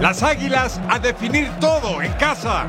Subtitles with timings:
[0.00, 2.66] Las águilas a definir todo en casa.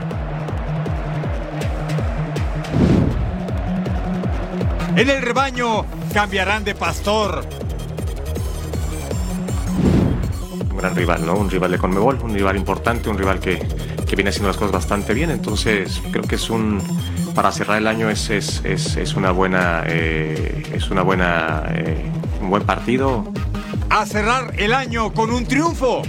[4.98, 7.46] En el rebaño cambiarán de pastor.
[10.72, 11.36] un gran rival, ¿no?
[11.36, 13.60] Un rival de Conmebol, un rival importante, un rival que,
[14.06, 15.30] que viene haciendo las cosas bastante bien.
[15.30, 16.82] Entonces, creo que es un.
[17.34, 19.84] Para cerrar el año es, es, es, una buena.
[19.86, 21.64] eh, es una buena.
[21.70, 23.26] eh, un buen partido.
[23.90, 26.04] A cerrar el año con un triunfo.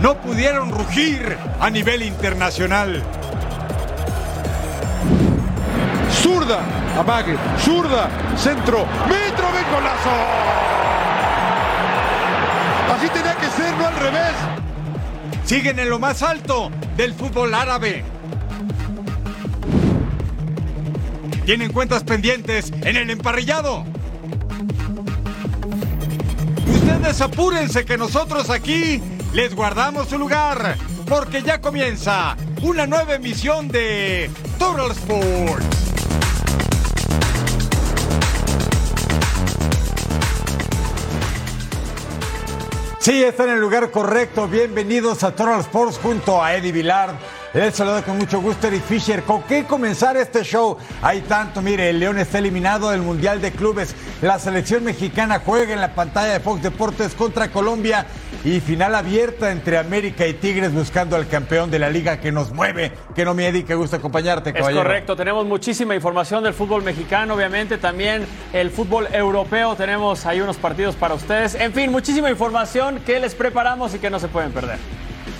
[0.00, 3.02] No pudieron rugir a nivel internacional.
[6.22, 6.60] Zurda,
[6.96, 10.10] amague, zurda, centro, metro, ven golazo.
[12.94, 14.34] Así tenía que ser, no al revés.
[15.44, 18.04] Siguen en lo más alto del fútbol árabe.
[21.44, 23.84] Tienen cuentas pendientes en el emparrillado.
[26.88, 29.02] Ustedes apúrense que nosotros aquí
[29.34, 30.74] les guardamos su lugar,
[31.06, 35.66] porque ya comienza una nueva emisión de Total Sports.
[43.00, 44.48] Sí, está en el lugar correcto.
[44.48, 47.14] Bienvenidos a Total Sports junto a Eddie Villard.
[47.54, 49.22] Les saludo con mucho gusto Eric Fisher.
[49.22, 50.76] ¿Con qué comenzar este show?
[51.00, 53.94] Hay tanto, mire, el León está eliminado del Mundial de Clubes.
[54.20, 58.04] La selección mexicana juega en la pantalla de Fox Deportes contra Colombia
[58.44, 62.52] y final abierta entre América y Tigres buscando al campeón de la liga que nos
[62.52, 62.92] mueve.
[63.14, 64.82] Que no me que gusta acompañarte, Es caballero.
[64.82, 70.58] correcto, tenemos muchísima información del fútbol mexicano, obviamente también el fútbol europeo, tenemos ahí unos
[70.58, 71.54] partidos para ustedes.
[71.54, 74.78] En fin, muchísima información que les preparamos y que no se pueden perder.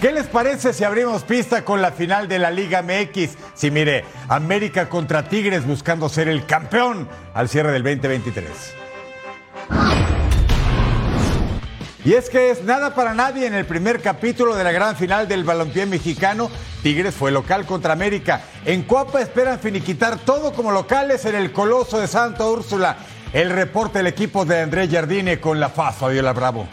[0.01, 3.31] ¿Qué les parece si abrimos pista con la final de la Liga MX?
[3.55, 8.45] Sí, mire, América contra Tigres buscando ser el campeón al cierre del 2023.
[12.05, 15.27] Y es que es nada para nadie en el primer capítulo de la gran final
[15.27, 16.49] del balompié mexicano.
[16.85, 18.43] Tigres fue local contra América.
[18.65, 22.99] En Copa esperan finiquitar todo como locales en el Coloso de Santa Úrsula.
[23.33, 26.69] El reporte del equipo de Andrés Jardine con la FAS, Fabiola Bravo.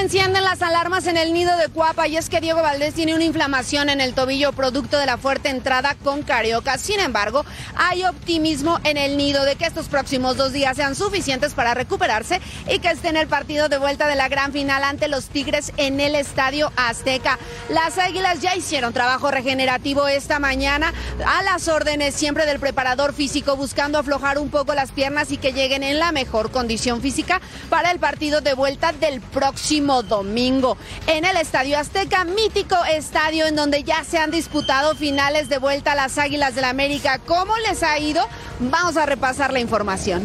[0.00, 3.24] Encienden las alarmas en el nido de Cuapa y es que Diego Valdés tiene una
[3.24, 6.78] inflamación en el tobillo producto de la fuerte entrada con Carioca.
[6.78, 7.44] Sin embargo,
[7.76, 12.40] hay optimismo en el nido de que estos próximos dos días sean suficientes para recuperarse
[12.66, 15.70] y que esté en el partido de vuelta de la gran final ante los Tigres
[15.76, 17.38] en el Estadio Azteca.
[17.68, 20.94] Las Águilas ya hicieron trabajo regenerativo esta mañana
[21.26, 25.52] a las órdenes siempre del preparador físico buscando aflojar un poco las piernas y que
[25.52, 31.24] lleguen en la mejor condición física para el partido de vuelta del próximo domingo en
[31.24, 35.94] el Estadio Azteca, mítico estadio en donde ya se han disputado finales de vuelta a
[35.94, 37.20] las Águilas del la América.
[37.26, 38.22] ¿Cómo les ha ido?
[38.58, 40.22] Vamos a repasar la información.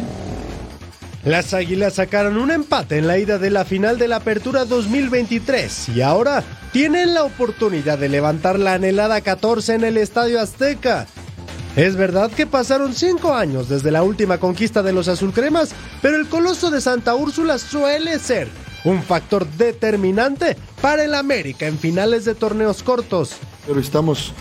[1.24, 5.88] Las Águilas sacaron un empate en la ida de la final de la Apertura 2023
[5.88, 11.06] y ahora tienen la oportunidad de levantar la anhelada 14 en el Estadio Azteca.
[11.74, 15.70] Es verdad que pasaron cinco años desde la última conquista de los azulcremas,
[16.00, 18.48] pero el coloso de Santa Úrsula suele ser
[18.86, 23.32] un factor determinante para el América en finales de torneos cortos.
[23.66, 24.32] Pero estamos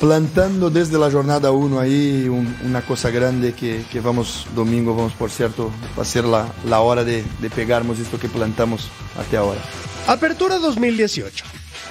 [0.00, 5.12] plantando desde la jornada 1 ahí un- una cosa grande que, que vamos domingo, vamos
[5.14, 8.88] por cierto, va a ser la, la hora de, de pegarmos esto que plantamos
[9.18, 9.60] hasta ahora.
[10.06, 11.44] Apertura 2018.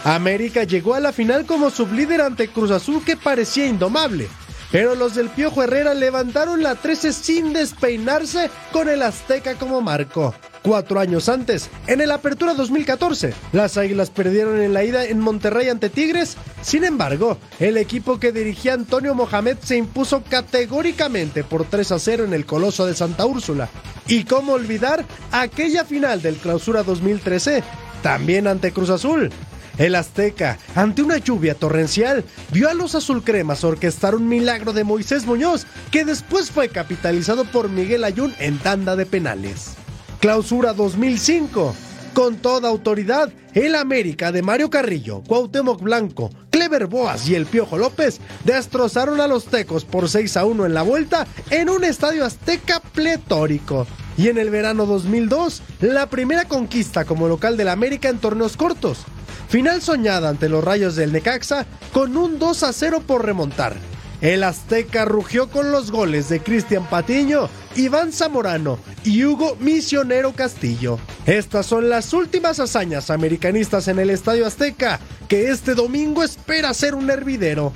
[0.04, 4.28] América llegó a la final como sublíder ante Cruz Azul que parecía indomable.
[4.72, 10.34] Pero los del Piojo Herrera levantaron la 13 sin despeinarse con el Azteca como marco.
[10.68, 15.70] Cuatro años antes, en el Apertura 2014, las Águilas perdieron en la ida en Monterrey
[15.70, 16.36] ante Tigres.
[16.62, 22.26] Sin embargo, el equipo que dirigía Antonio Mohamed se impuso categóricamente por 3 a 0
[22.26, 23.70] en el Coloso de Santa Úrsula.
[24.10, 27.64] Y cómo olvidar aquella final del Clausura 2013,
[28.04, 29.30] también ante Cruz Azul.
[29.78, 35.26] El Azteca, ante una lluvia torrencial, vio a los azulcremas orquestar un milagro de Moisés
[35.26, 39.78] Muñoz, que después fue capitalizado por Miguel Ayun en tanda de penales.
[40.20, 41.76] Clausura 2005.
[42.14, 47.78] Con toda autoridad, el América de Mario Carrillo, Cuauhtémoc Blanco, Clever Boas y el Piojo
[47.78, 52.26] López destrozaron a los Tecos por 6 a 1 en la vuelta en un estadio
[52.26, 53.86] azteca pletórico.
[54.18, 59.06] Y en el verano 2002, la primera conquista como local del América en torneos cortos.
[59.50, 63.76] Final soñada ante los Rayos del Necaxa con un 2 a 0 por remontar.
[64.22, 70.98] El Azteca rugió con los goles de Cristian Patiño, Iván Zamorano y Hugo Misionero Castillo.
[71.28, 76.96] Estas son las últimas hazañas americanistas en el Estadio Azteca, que este domingo espera ser
[76.96, 77.74] un hervidero.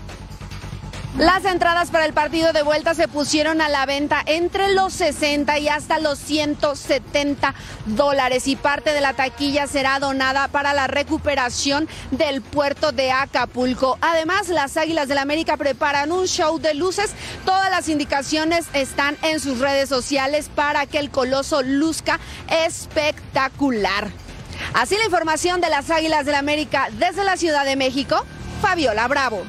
[1.18, 5.60] Las entradas para el partido de vuelta se pusieron a la venta entre los 60
[5.60, 7.54] y hasta los 170
[7.86, 13.98] dólares y parte de la taquilla será donada para la recuperación del puerto de Acapulco.
[14.00, 17.12] Además, las Águilas del América preparan un show de luces.
[17.44, 22.22] Todas las indicaciones están en sus redes sociales para que el coloso luzca
[22.66, 24.10] espectacular.
[24.74, 28.26] Así la información de las Águilas del América desde la Ciudad de México,
[28.62, 29.44] Fabiola Bravo.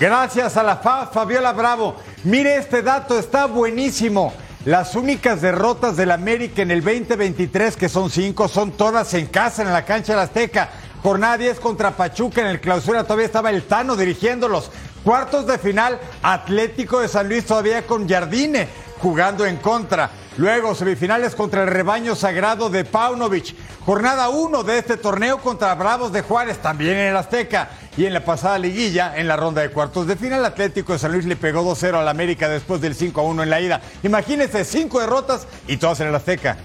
[0.00, 1.94] Gracias a la FA, Fabiola Bravo.
[2.24, 4.32] Mire este dato, está buenísimo.
[4.64, 9.60] Las únicas derrotas del América en el 2023, que son cinco, son todas en casa,
[9.60, 10.70] en la cancha de la Azteca.
[11.02, 14.70] Jornada 10 contra Pachuca en el clausura, todavía estaba el Tano dirigiéndolos.
[15.04, 18.68] Cuartos de final, Atlético de San Luis todavía con Jardine
[19.00, 20.10] jugando en contra.
[20.40, 23.54] Luego, semifinales contra el rebaño sagrado de Paunovic.
[23.84, 27.68] Jornada 1 de este torneo contra Bravos de Juárez, también en el Azteca.
[27.94, 31.12] Y en la pasada liguilla, en la ronda de cuartos de final, Atlético de San
[31.12, 33.82] Luis le pegó 2-0 al América después del 5-1 en la ida.
[34.02, 36.56] Imagínense, cinco derrotas y todas en el Azteca.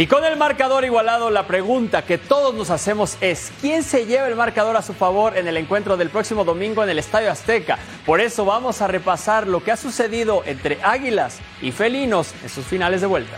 [0.00, 4.28] Y con el marcador igualado, la pregunta que todos nos hacemos es, ¿quién se lleva
[4.28, 7.78] el marcador a su favor en el encuentro del próximo domingo en el Estadio Azteca?
[8.06, 12.64] Por eso vamos a repasar lo que ha sucedido entre Águilas y Felinos en sus
[12.64, 13.36] finales de vuelta.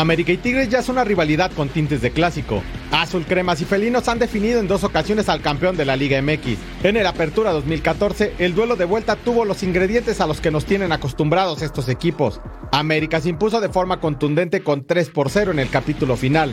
[0.00, 2.62] América y Tigres ya es una rivalidad con tintes de clásico.
[2.90, 6.58] Azul Cremas y Felinos han definido en dos ocasiones al campeón de la Liga MX.
[6.82, 10.66] En el Apertura 2014, el duelo de vuelta tuvo los ingredientes a los que nos
[10.66, 12.42] tienen acostumbrados estos equipos.
[12.72, 16.52] América se impuso de forma contundente con 3 por 0 en el capítulo final.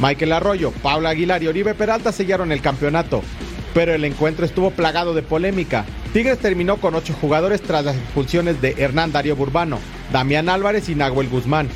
[0.00, 3.20] Michael Arroyo, Paula Aguilar y Oribe Peralta sellaron el campeonato.
[3.74, 5.84] Pero el encuentro estuvo plagado de polémica.
[6.14, 9.78] Tigres terminó con 8 jugadores tras las expulsiones de Hernán Darío Burbano,
[10.14, 11.68] Damián Álvarez y Nahuel Guzmán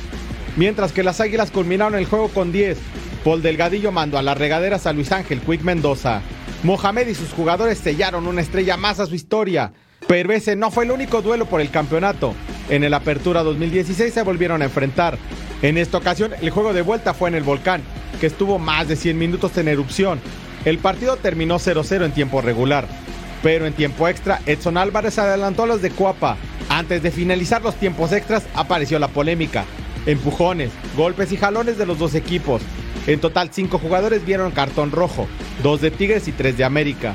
[0.55, 2.77] mientras que las Águilas culminaron el juego con 10.
[3.23, 6.21] Paul Delgadillo mandó a las regaderas a Luis Ángel Quick Mendoza.
[6.63, 9.73] Mohamed y sus jugadores sellaron una estrella más a su historia.
[10.07, 12.33] Pero ese no fue el único duelo por el campeonato.
[12.69, 15.17] En el Apertura 2016 se volvieron a enfrentar.
[15.61, 17.81] En esta ocasión el juego de vuelta fue en el Volcán,
[18.19, 20.19] que estuvo más de 100 minutos en erupción.
[20.63, 22.87] El partido terminó 0-0 en tiempo regular.
[23.41, 26.37] Pero en tiempo extra, Edson Álvarez adelantó a los de Cuapa.
[26.69, 29.65] Antes de finalizar los tiempos extras, apareció la polémica
[30.05, 32.61] empujones, golpes y jalones de los dos equipos.
[33.07, 35.27] En total, cinco jugadores vieron cartón rojo,
[35.61, 37.13] dos de Tigres y tres de América.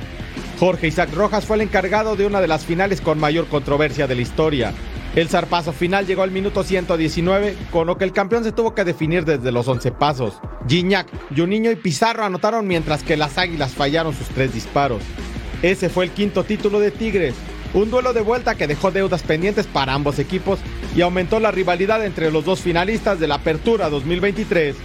[0.58, 4.14] Jorge Isaac Rojas fue el encargado de una de las finales con mayor controversia de
[4.14, 4.72] la historia.
[5.16, 8.84] El zarpazo final llegó al minuto 119, con lo que el campeón se tuvo que
[8.84, 10.34] definir desde los 11 pasos.
[10.69, 15.02] Gignac, Juninho y Pizarro anotaron mientras que las Águilas fallaron sus tres disparos.
[15.62, 17.35] Ese fue el quinto título de Tigres,
[17.75, 20.61] un duelo de vuelta que dejó deudas pendientes para ambos equipos
[20.94, 24.76] y aumentó la rivalidad entre los dos finalistas de la Apertura 2023.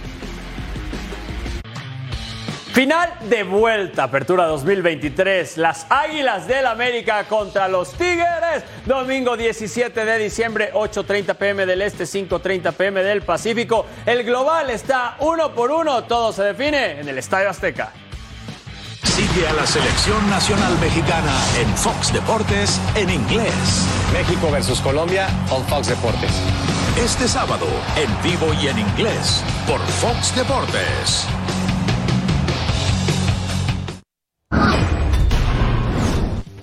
[2.76, 5.56] Final de vuelta, Apertura 2023.
[5.56, 8.64] Las Águilas del América contra los Tigres.
[8.84, 13.86] Domingo 17 de diciembre, 8.30 pm del Este, 5.30 pm del Pacífico.
[14.04, 16.04] El global está uno por uno.
[16.04, 17.94] Todo se define en el Estadio Azteca.
[19.36, 23.52] Sigue a la selección nacional mexicana en Fox Deportes en inglés.
[24.10, 26.30] México versus Colombia on Fox Deportes.
[26.96, 27.66] Este sábado,
[27.96, 31.26] en vivo y en inglés, por Fox Deportes.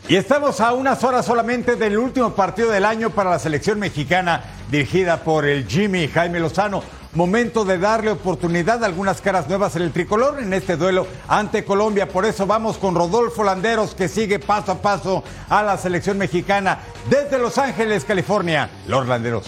[0.09, 4.41] Y estamos a unas horas solamente del último partido del año para la selección mexicana
[4.71, 6.81] dirigida por el Jimmy Jaime Lozano.
[7.15, 11.63] Momento de darle oportunidad a algunas caras nuevas en el tricolor en este duelo ante
[11.63, 12.07] Colombia.
[12.07, 16.79] Por eso vamos con Rodolfo Landeros que sigue paso a paso a la selección mexicana
[17.11, 18.67] desde Los Ángeles, California.
[18.87, 19.45] Los Landeros.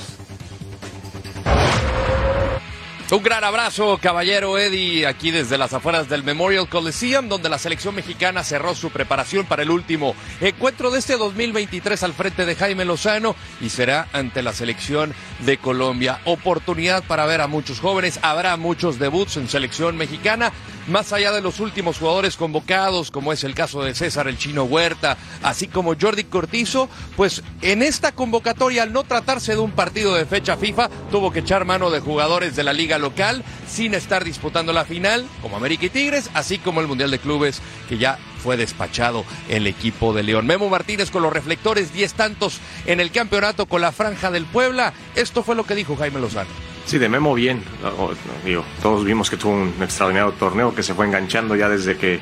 [3.12, 7.94] Un gran abrazo, caballero Eddie, aquí desde las afueras del Memorial Coliseum, donde la selección
[7.94, 12.84] mexicana cerró su preparación para el último encuentro de este 2023 al frente de Jaime
[12.84, 16.20] Lozano y será ante la selección de Colombia.
[16.26, 20.52] Oportunidad para ver a muchos jóvenes, habrá muchos debuts en selección mexicana,
[20.88, 24.64] más allá de los últimos jugadores convocados, como es el caso de César el Chino
[24.64, 30.16] Huerta, así como Jordi Cortizo, pues en esta convocatoria, al no tratarse de un partido
[30.16, 34.24] de fecha FIFA, tuvo que echar mano de jugadores de la liga local sin estar
[34.24, 38.20] disputando la final, como América y Tigres, así como el Mundial de Clubes, que ya
[38.46, 40.46] fue despachado el equipo de León.
[40.46, 44.94] Memo Martínez con los reflectores, 10 tantos en el campeonato con la franja del Puebla.
[45.16, 46.52] Esto fue lo que dijo Jaime Lozano.
[46.86, 47.64] Sí, de Memo bien.
[48.46, 52.20] Digo, todos vimos que tuvo un extraordinario torneo que se fue enganchando ya desde que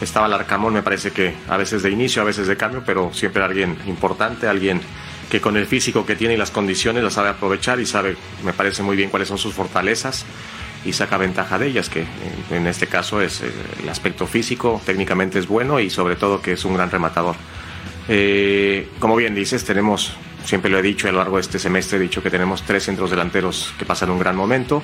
[0.00, 3.12] estaba el Arcamón, me parece que a veces de inicio, a veces de cambio, pero
[3.12, 4.80] siempre alguien importante, alguien
[5.28, 8.52] que con el físico que tiene y las condiciones la sabe aprovechar y sabe, me
[8.52, 10.24] parece muy bien cuáles son sus fortalezas
[10.84, 12.04] y saca ventaja de ellas, que
[12.50, 13.50] en este caso es eh,
[13.82, 17.36] el aspecto físico, técnicamente es bueno y sobre todo que es un gran rematador.
[18.08, 21.98] Eh, como bien dices, tenemos, siempre lo he dicho a lo largo de este semestre,
[21.98, 24.82] he dicho que tenemos tres centros delanteros que pasan un gran momento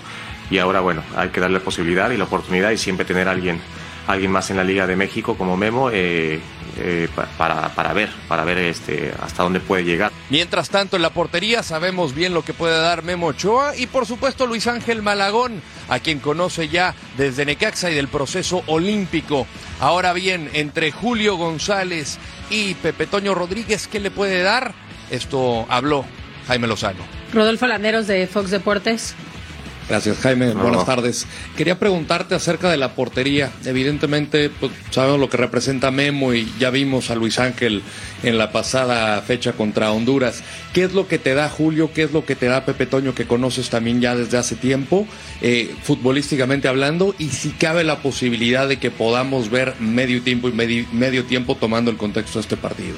[0.51, 3.61] y ahora, bueno, hay que darle posibilidad y la oportunidad y siempre tener a alguien
[4.07, 6.41] alguien más en la Liga de México como Memo eh,
[6.79, 10.13] eh, para, para, ver, para ver este, hasta dónde puede llegar.
[10.31, 14.07] Mientras tanto, en la portería sabemos bien lo que puede dar Memo Ochoa y por
[14.07, 19.47] supuesto Luis Ángel Malagón, a quien conoce ya desde Necaxa y del proceso olímpico.
[19.81, 22.19] Ahora bien, entre Julio González
[22.51, 24.73] y Pepe Toño Rodríguez, ¿qué le puede dar?
[25.11, 26.05] Esto habló
[26.47, 27.05] Jaime Lozano.
[27.33, 29.15] Rodolfo Landeros de Fox Deportes.
[29.89, 30.55] Gracias, Jaime.
[30.55, 31.27] Buenas tardes.
[31.57, 33.53] Quería preguntarte acerca de la portería.
[33.67, 37.83] Evidentemente, pues, sabemos lo que representa Memo y ya vimos a Luis Ángel
[38.23, 40.43] en la pasada fecha contra Honduras.
[40.73, 41.91] ¿Qué es lo que te da Julio?
[41.93, 45.07] ¿Qué es lo que te da Pepe Toño, que conoces también ya desde hace tiempo,
[45.43, 47.15] eh, futbolísticamente hablando?
[47.19, 51.91] Y si cabe la posibilidad de que podamos ver medio tiempo y medio, tiempo tomando
[51.91, 52.97] el contexto de este partido.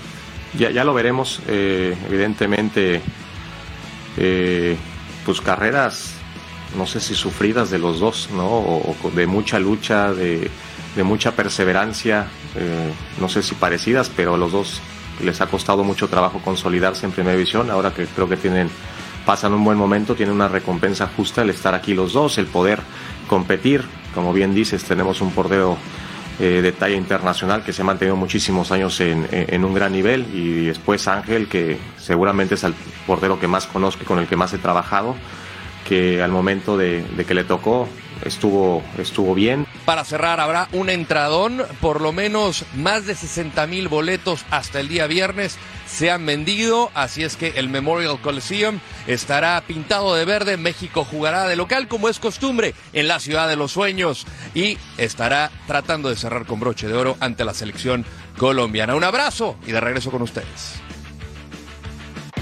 [0.57, 1.41] Ya, ya lo veremos.
[1.49, 3.01] Eh, evidentemente,
[4.19, 4.77] eh,
[5.25, 6.17] pues carreras
[6.77, 8.47] no sé si sufridas de los dos, ¿no?
[8.47, 10.51] O, de mucha lucha, de,
[11.05, 14.81] mucha perseverancia, eh, no sé si parecidas, pero a los dos
[15.23, 18.71] les ha costado mucho trabajo consolidarse en primera división, ahora que creo que tienen,
[19.25, 22.81] pasan un buen momento, tienen una recompensa justa el estar aquí los dos, el poder
[23.29, 25.77] competir, como bien dices, tenemos un portero
[26.39, 30.27] eh, de talla internacional que se ha mantenido muchísimos años en, en, un gran nivel.
[30.35, 32.75] Y después Ángel que seguramente es el
[33.07, 35.15] portero que más conozco y con el que más he trabajado
[35.89, 37.89] que al momento de, que le tocó
[38.25, 39.67] estuvo, estuvo bien.
[39.85, 44.89] Para cerrar, habrá un entradón, por lo menos más de 60 mil boletos hasta el
[44.89, 50.57] día viernes se han vendido, así es que el Memorial Coliseum estará pintado de verde,
[50.57, 55.51] México jugará de local como es costumbre en la ciudad de los sueños y estará
[55.69, 58.05] tratando de cerrar con broche de oro ante la selección
[58.37, 58.97] colombiana.
[58.97, 60.86] Un abrazo y de regreso con ustedes.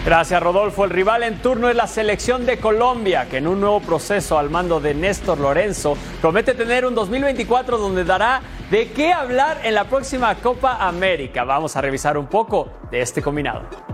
[0.04, 0.84] Gracias, Rodolfo.
[0.84, 4.50] El rival en turno es la selección de Colombia, que en un nuevo proceso al
[4.50, 9.84] mando de Néstor Lorenzo promete tener un 2024 donde dará de qué hablar en la
[9.84, 11.44] próxima Copa América.
[11.44, 13.93] Vamos a revisar un poco de este combinado.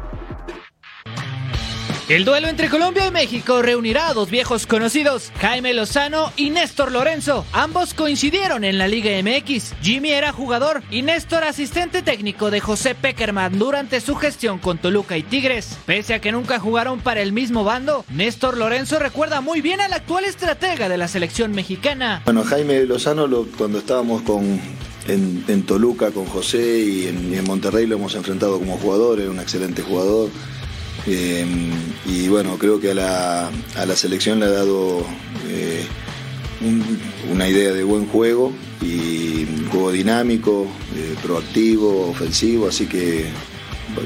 [2.11, 6.91] El duelo entre Colombia y México reunirá a dos viejos conocidos, Jaime Lozano y Néstor
[6.91, 7.47] Lorenzo.
[7.53, 9.75] Ambos coincidieron en la Liga MX.
[9.81, 15.17] Jimmy era jugador y Néstor asistente técnico de José Peckerman durante su gestión con Toluca
[15.17, 15.79] y Tigres.
[15.87, 19.93] Pese a que nunca jugaron para el mismo bando, Néstor Lorenzo recuerda muy bien al
[19.93, 22.23] actual estratega de la selección mexicana.
[22.25, 24.61] Bueno, Jaime Lozano, cuando estábamos con,
[25.07, 29.31] en, Toluca con José y en, y en Monterrey lo hemos enfrentado como jugador, era
[29.31, 30.29] un excelente jugador
[31.07, 31.47] eh,
[32.07, 35.05] y bueno, creo que a la, a la selección le ha dado
[35.49, 35.87] eh,
[37.31, 38.53] una idea de buen juego
[38.83, 40.67] y un juego dinámico,
[40.97, 43.27] eh, proactivo, ofensivo, así que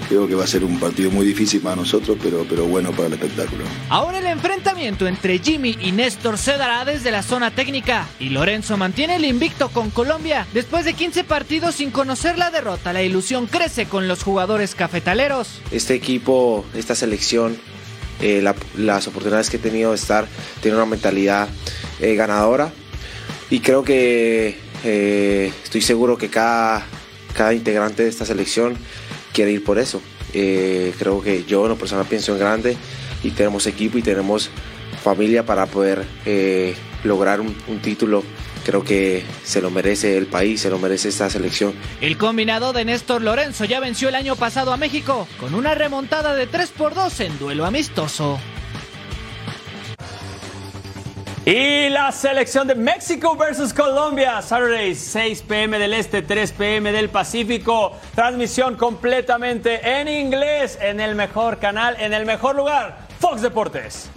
[0.08, 3.06] creo que va a ser un partido muy difícil para nosotros, pero, pero bueno para
[3.06, 3.64] el espectáculo.
[3.88, 8.76] Ahora el enfrentamiento entre Jimmy y Néstor se dará desde la zona técnica y Lorenzo
[8.76, 10.46] mantiene el invicto con Colombia.
[10.52, 15.60] Después de 15 partidos sin conocer la derrota, la ilusión crece con los jugadores cafetaleros.
[15.70, 17.56] Este equipo, esta selección,
[18.20, 18.44] eh,
[18.76, 20.26] las oportunidades que he tenido de estar,
[20.60, 21.48] tiene una mentalidad
[22.00, 22.72] eh, ganadora
[23.50, 26.84] y creo que eh, estoy seguro que cada,
[27.34, 28.76] cada integrante de esta selección
[29.34, 30.00] quiere ir por eso.
[30.32, 32.76] Eh, creo que yo en lo personal pienso en grande
[33.22, 34.48] y tenemos equipo y tenemos
[35.02, 38.22] familia para poder eh, lograr un, un, título.
[38.64, 41.74] Creo que se lo merece el país, se lo merece esta selección.
[42.00, 46.34] El combinado de Néstor Lorenzo ya venció el año pasado a México con una remontada
[46.34, 48.38] de 3 por 2 en duelo amistoso.
[51.46, 57.10] Y la selección de México versus Colombia, Saturday 6 pm del Este, 3 pm del
[57.10, 57.92] Pacífico.
[58.14, 64.08] Transmisión completamente en inglés, en el mejor canal, en el mejor lugar, Fox Deportes.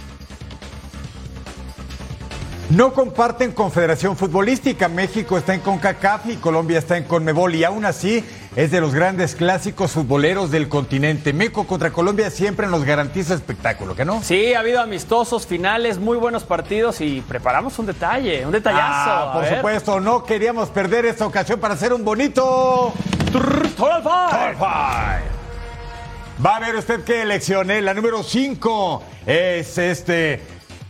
[2.70, 4.88] No comparten confederación futbolística.
[4.88, 8.24] México está en CONCACAF y Colombia está en CONMEBOL y aún así
[8.58, 11.32] es de los grandes clásicos futboleros del continente.
[11.32, 14.24] México contra Colombia siempre nos garantiza espectáculo, ¿que no?
[14.24, 19.12] Sí, ha habido amistosos, finales, muy buenos partidos y preparamos un detalle, un detallazo.
[19.12, 22.94] Ah, por supuesto, no queríamos perder esta ocasión para hacer un bonito
[23.32, 24.58] Total Five.
[26.44, 27.80] Va a ver usted qué elección, ¿eh?
[27.84, 30.42] La número 5 es este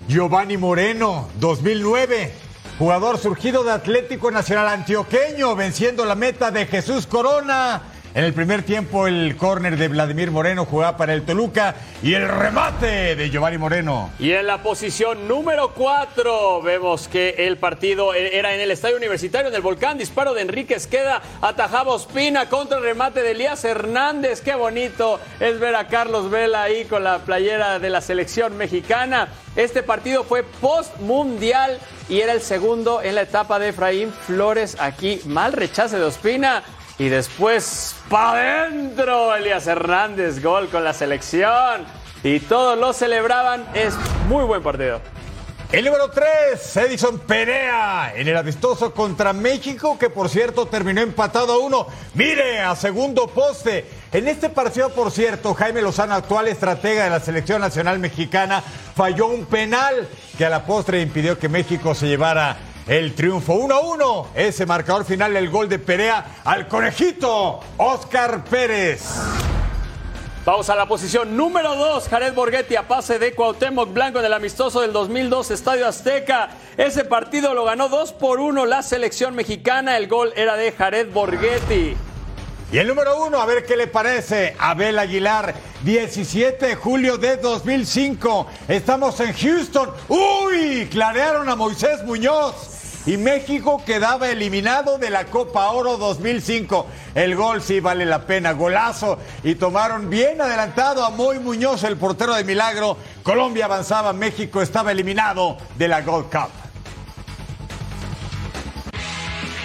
[0.07, 2.46] Giovanni Moreno, 2009.
[2.77, 7.81] Jugador surgido de Atlético Nacional Antioqueño, venciendo la meta de Jesús Corona.
[8.13, 12.27] En el primer tiempo, el córner de Vladimir Moreno jugaba para el Toluca y el
[12.27, 14.11] remate de Giovanni Moreno.
[14.19, 19.49] Y en la posición número 4 vemos que el partido era en el estadio universitario
[19.49, 19.97] del Volcán.
[19.97, 24.41] Disparo de Enrique Esqueda, atajaba Ospina contra el remate de Elías Hernández.
[24.41, 29.29] Qué bonito es ver a Carlos Vela ahí con la playera de la selección mexicana.
[29.55, 34.77] Este partido fue post-mundial y era el segundo en la etapa de Efraín Flores.
[34.79, 36.63] Aquí mal rechace de Ospina.
[36.99, 41.85] Y después, para adentro, Elías Hernández, gol con la selección.
[42.23, 43.65] Y todos lo celebraban.
[43.73, 43.95] Es
[44.27, 45.01] muy buen partido.
[45.69, 51.51] El número 3, Edison Perea, en el amistoso contra México, que por cierto terminó empatado
[51.51, 51.87] a uno.
[52.13, 53.85] Mire, a segundo poste.
[54.13, 58.63] En este partido, por cierto, Jaime Lozano, actual estratega de la selección nacional mexicana,
[58.95, 60.07] falló un penal
[60.37, 62.55] que a la postre impidió que México se llevara
[62.87, 64.27] el triunfo 1-1.
[64.35, 69.01] Ese marcador final, el gol de Perea al conejito Oscar Pérez.
[70.47, 74.33] Vamos a la posición número 2, Jared Borghetti a pase de Cuauhtémoc Blanco en el
[74.33, 76.51] amistoso del 2002 Estadio Azteca.
[76.77, 81.11] Ese partido lo ganó 2 por 1 la selección mexicana, el gol era de Jared
[81.11, 81.97] Borghetti.
[82.71, 84.55] Y el número uno, a ver qué le parece.
[84.57, 88.47] Abel Aguilar, 17 de julio de 2005.
[88.69, 89.91] Estamos en Houston.
[90.07, 90.87] ¡Uy!
[90.89, 92.76] Clarearon a Moisés Muñoz
[93.07, 96.87] y México quedaba eliminado de la Copa Oro 2005.
[97.15, 99.17] El gol sí vale la pena, golazo.
[99.43, 102.97] Y tomaron bien adelantado a Moy Muñoz, el portero de Milagro.
[103.23, 106.49] Colombia avanzaba, México estaba eliminado de la Gold Cup.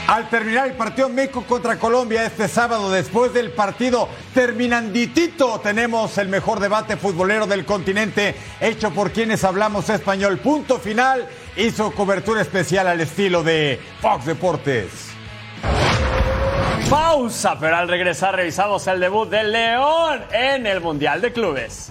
[0.07, 6.29] Al terminar el partido México contra Colombia este sábado, después del partido terminanditito, tenemos el
[6.29, 10.39] mejor debate futbolero del continente, hecho por quienes hablamos español.
[10.39, 15.09] Punto final, hizo cobertura especial al estilo de Fox Deportes.
[16.89, 21.91] Pausa, pero al regresar revisamos el debut del León en el Mundial de Clubes.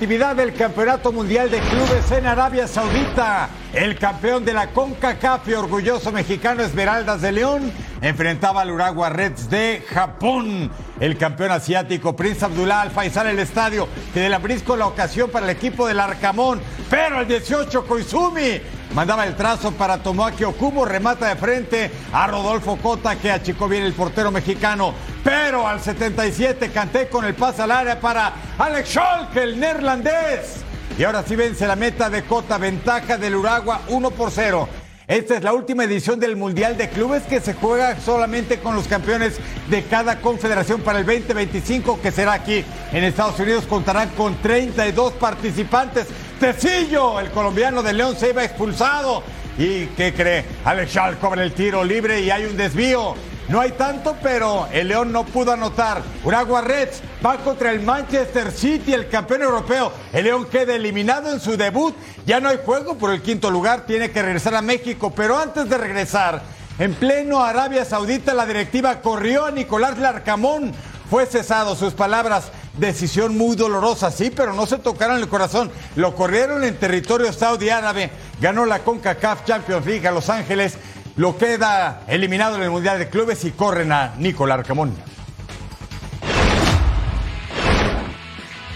[0.00, 3.50] Actividad del Campeonato Mundial de Clubes en Arabia Saudita.
[3.74, 9.50] El campeón de la CONCACAF y orgulloso mexicano Esmeraldas de León enfrentaba al Uragua Reds
[9.50, 10.70] de Japón.
[11.00, 15.44] El campeón asiático Prince Abdullah Al Faisal el estadio que del abrisco la ocasión para
[15.44, 16.62] el equipo del Arcamón.
[16.88, 18.58] Pero el 18 Koizumi
[18.94, 23.84] mandaba el trazo para Tomoaki Okubo, remata de frente a Rodolfo Cota que achicó bien
[23.84, 24.94] el portero mexicano.
[25.22, 30.64] Pero al 77 canté con el pase al área para Alex Schalke, el neerlandés.
[30.98, 34.68] Y ahora sí vence la meta de Cota, ventaja del Uragua 1 por 0.
[35.10, 38.86] Esta es la última edición del Mundial de Clubes que se juega solamente con los
[38.86, 43.66] campeones de cada confederación para el 2025 que será aquí en Estados Unidos.
[43.66, 46.06] Contarán con 32 participantes.
[46.42, 49.22] El colombiano de León, se iba expulsado.
[49.58, 50.42] ¿Y qué cree?
[50.64, 53.14] Alex Schall cobra el tiro libre y hay un desvío.
[53.48, 56.00] No hay tanto, pero el León no pudo anotar.
[56.24, 59.92] Uragua Reds va contra el Manchester City, el campeón europeo.
[60.14, 61.94] El León queda eliminado en su debut.
[62.24, 65.12] Ya no hay juego por el quinto lugar, tiene que regresar a México.
[65.14, 66.40] Pero antes de regresar,
[66.78, 70.72] en pleno Arabia Saudita, la directiva corrió a Nicolás Larcamón.
[71.10, 75.70] Fue cesado, sus palabras, decisión muy dolorosa, sí, pero no se tocaron el corazón.
[75.96, 78.10] Lo corrieron en territorio saudí árabe.
[78.40, 80.78] Ganó la CONCACAF Champions League a Los Ángeles
[81.16, 84.94] lo queda eliminado en el Mundial de Clubes y corren a Nicolás Arcamón.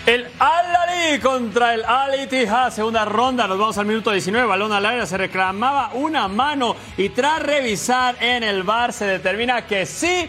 [0.05, 5.07] El Al-Ali contra el Al-Ittihad, segunda ronda, nos vamos al minuto 19, balón al aire,
[5.07, 10.29] se reclamaba una mano y tras revisar en el bar se determina que sí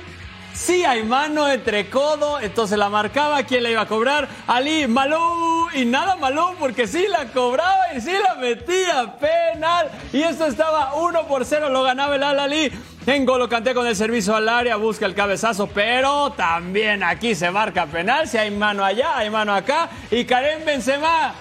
[0.56, 3.44] Sí hay mano entre codo, entonces la marcaba.
[3.44, 4.28] ¿Quién la iba a cobrar?
[4.48, 5.70] Ali Malou.
[5.74, 9.18] Y nada Malou porque sí la cobraba y sí la metía.
[9.20, 9.92] Penal.
[10.14, 11.70] Y esto estaba 1 por 0.
[11.70, 12.72] Lo ganaba el Al Ali.
[13.06, 17.52] En Golo Canté con el servicio al área, busca el cabezazo, pero también aquí se
[17.52, 18.28] marca penal.
[18.28, 19.90] Si hay mano allá, hay mano acá.
[20.10, 21.36] Y Karim Benzema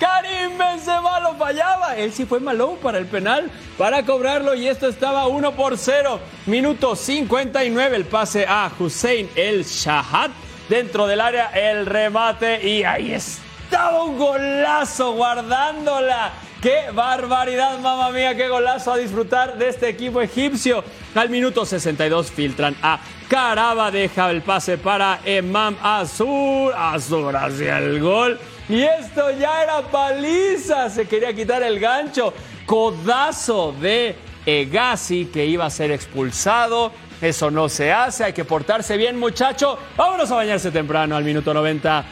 [0.00, 1.94] Karim Benzema lo fallaba.
[1.94, 6.18] Él sí fue malo para el penal para cobrarlo y esto estaba 1 por 0.
[6.46, 10.30] Minuto 59 el pase a Hussein El Shahad
[10.70, 16.32] dentro del área el remate y ahí estaba un golazo guardándola.
[16.62, 18.36] ¡Qué barbaridad, mamá mía!
[18.36, 20.84] ¡Qué golazo a disfrutar de este equipo egipcio!
[21.14, 26.74] Al minuto 62 filtran a Caraba, deja el pase para Emam Azur.
[26.76, 28.38] Azur hacia el gol.
[28.70, 30.88] Y esto ya era paliza.
[30.88, 32.32] Se quería quitar el gancho.
[32.66, 34.14] Codazo de
[34.46, 36.92] Egasi que iba a ser expulsado.
[37.20, 38.22] Eso no se hace.
[38.24, 39.76] Hay que portarse bien, muchacho.
[39.96, 42.04] Vámonos a bañarse temprano al minuto 90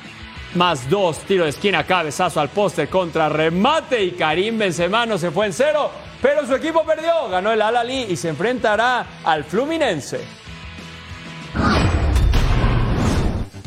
[0.54, 5.30] más dos, tiro de esquina, cabezazo al poste contra remate y Karim Benzema no se
[5.30, 5.90] fue en cero,
[6.22, 10.47] pero su equipo perdió, ganó el Al-Ali y se enfrentará al Fluminense.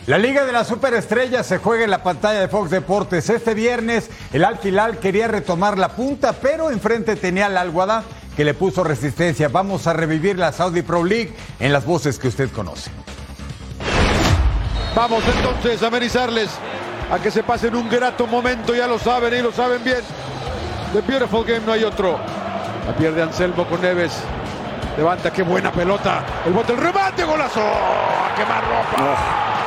[0.07, 3.29] La Liga de las Superestrellas se juega en la pantalla de Fox Deportes.
[3.29, 8.03] Este viernes el Al Hilal quería retomar la punta, pero enfrente tenía al Alguada
[8.35, 9.47] que le puso resistencia.
[9.49, 12.89] Vamos a revivir la Saudi Pro League en las voces que usted conoce.
[14.95, 16.49] Vamos entonces a amenizarles
[17.11, 20.01] a que se pasen un grato momento, ya lo saben y lo saben bien.
[20.93, 22.19] The Beautiful Game no hay otro.
[22.87, 24.13] La pierde Anselmo con Neves.
[24.97, 26.25] Levanta, qué buena pelota.
[26.45, 27.61] El bote, el remate, golazo.
[27.61, 29.60] A quemar ropa.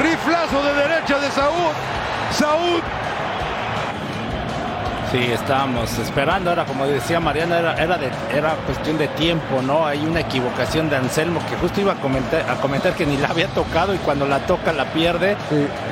[0.00, 1.72] Riflazo de derecha de Saúd.
[2.32, 2.82] Saúd
[5.12, 9.86] Sí, estábamos esperando, era como decía Mariana, era, era, de, era cuestión de tiempo, ¿no?
[9.86, 13.28] Hay una equivocación de Anselmo que justo iba a comentar, a comentar que ni la
[13.28, 15.36] había tocado y cuando la toca la pierde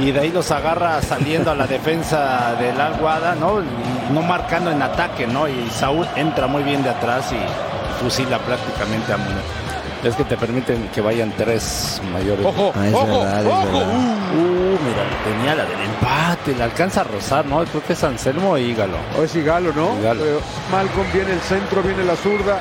[0.00, 3.60] y de ahí los agarra saliendo a la defensa del Alguada, ¿no?
[3.62, 5.46] Y no marcando en ataque, ¿no?
[5.46, 9.73] Y Saúl entra muy bien de atrás y fusila prácticamente a Muñoz.
[10.04, 12.44] Es que te permiten que vayan tres mayores.
[12.44, 13.78] Ojo, Ah, es ojo, verdad, es ojo.
[13.78, 13.88] verdad.
[14.34, 17.64] Uh, mira, tenía la del empate, le alcanza a rozar, ¿no?
[17.64, 18.96] Creo que es Anselmo y Hígalo.
[19.18, 19.98] O es Igalo, ¿no?
[19.98, 20.20] Igalo.
[20.22, 20.40] Pero
[20.70, 22.58] Malcolm viene el centro, viene la zurda.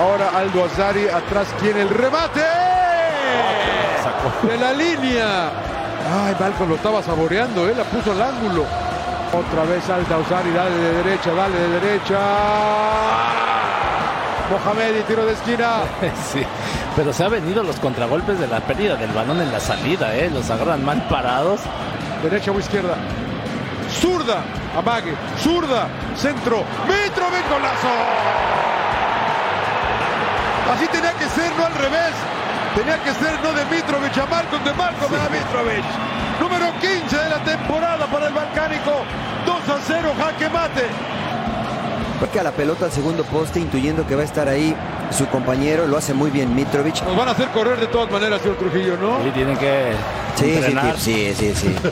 [0.00, 2.40] Ahora Aldo Azari atrás tiene el remate.
[4.42, 5.50] De la línea.
[6.26, 7.74] Ay, Malcolm lo estaba saboreando, ¿eh?
[7.76, 8.64] La puso al ángulo.
[9.32, 12.18] Otra vez Aldo Azari, dale de derecha, dale de derecha.
[14.52, 15.80] Mohamed y tiro de esquina.
[16.32, 16.42] Sí,
[16.94, 20.30] pero se han venido los contragolpes de la pérdida del balón en la salida, ¿eh?
[20.30, 21.60] Los agarran mal parados.
[22.22, 22.96] Derecha o izquierda.
[24.00, 24.42] Zurda,
[24.76, 27.88] amague, zurda, centro, Mitrovic, golazo.
[30.74, 32.12] Así tenía que ser, no al revés.
[32.74, 35.84] Tenía que ser no de Mitrovic a Malcolm, de Malcolm a Mitrovic.
[36.40, 39.04] Número 15 de la temporada para el Balcánico.
[39.44, 40.88] 2 a 0, jaque mate.
[42.22, 44.76] Porque a la pelota al segundo poste, intuyendo que va a estar ahí
[45.10, 47.02] su compañero, lo hace muy bien Mitrovic.
[47.02, 49.20] Nos van a hacer correr de todas maneras, señor Trujillo, ¿no?
[49.24, 49.90] Sí, tienen que
[50.36, 50.96] Sí, sí, entrenar.
[51.00, 51.74] sí, sí, sí.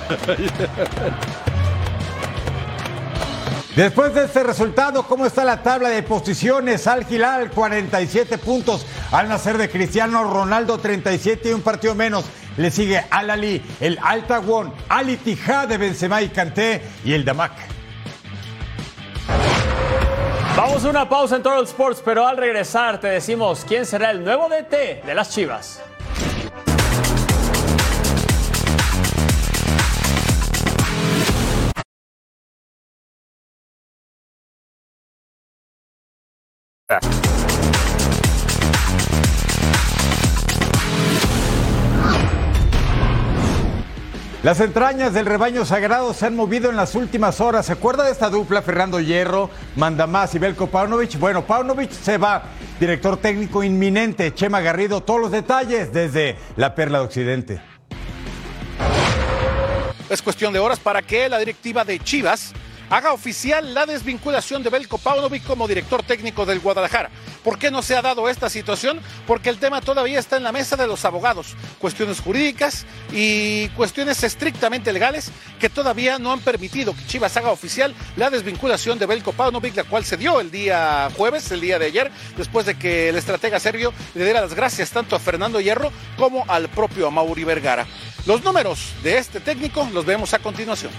[3.74, 6.86] Después de este resultado, ¿cómo está la tabla de posiciones?
[6.86, 8.86] Al Hilal, 47 puntos.
[9.10, 12.24] Al nacer de Cristiano Ronaldo, 37 y un partido menos.
[12.56, 17.24] Le sigue Al Ali, el Al Tawon, Al Ittihad de Benzema y Kanté y el
[17.24, 17.50] Damak.
[20.56, 24.24] Vamos a una pausa en Total Sports, pero al regresar te decimos quién será el
[24.24, 25.80] nuevo DT de las Chivas.
[44.42, 47.66] Las entrañas del rebaño sagrado se han movido en las últimas horas.
[47.66, 51.18] ¿Se acuerda de esta dupla, Fernando Hierro, Mandamás y Belko Paunovic?
[51.18, 52.44] Bueno, Paunovic se va,
[52.81, 57.61] director técnico inminente, Chema Garrido, todos los detalles desde la Perla de Occidente.
[60.09, 62.55] Es cuestión de horas para que la directiva de Chivas
[62.90, 67.11] haga oficial la desvinculación de Belko Paunovic como director técnico del Guadalajara.
[67.44, 69.00] ¿Por qué no se ha dado esta situación?
[69.26, 71.55] Porque el tema todavía está en la mesa de los abogados.
[71.79, 77.94] Cuestiones jurídicas y cuestiones estrictamente legales que todavía no han permitido que Chivas haga oficial
[78.16, 81.87] la desvinculación de Belko Paunovic, la cual se dio el día jueves, el día de
[81.87, 85.92] ayer, después de que el estratega serbio le diera las gracias tanto a Fernando Hierro
[86.16, 87.87] como al propio Mauri Vergara.
[88.26, 90.90] Los números de este técnico los vemos a continuación.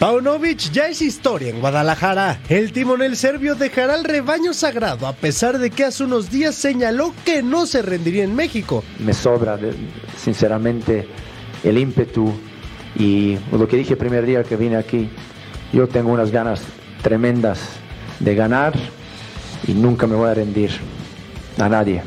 [0.00, 2.40] Paunovic ya es historia en Guadalajara.
[2.48, 7.12] El timonel serbio dejará el rebaño sagrado a pesar de que hace unos días señaló
[7.22, 8.82] que no se rendiría en México.
[8.98, 9.58] Me sobra,
[10.16, 11.06] sinceramente,
[11.62, 12.32] el ímpetu
[12.98, 15.10] y lo que dije el primer día que vine aquí.
[15.70, 16.62] Yo tengo unas ganas
[17.02, 17.60] tremendas
[18.20, 18.72] de ganar
[19.68, 20.70] y nunca me voy a rendir
[21.58, 22.02] a nadie.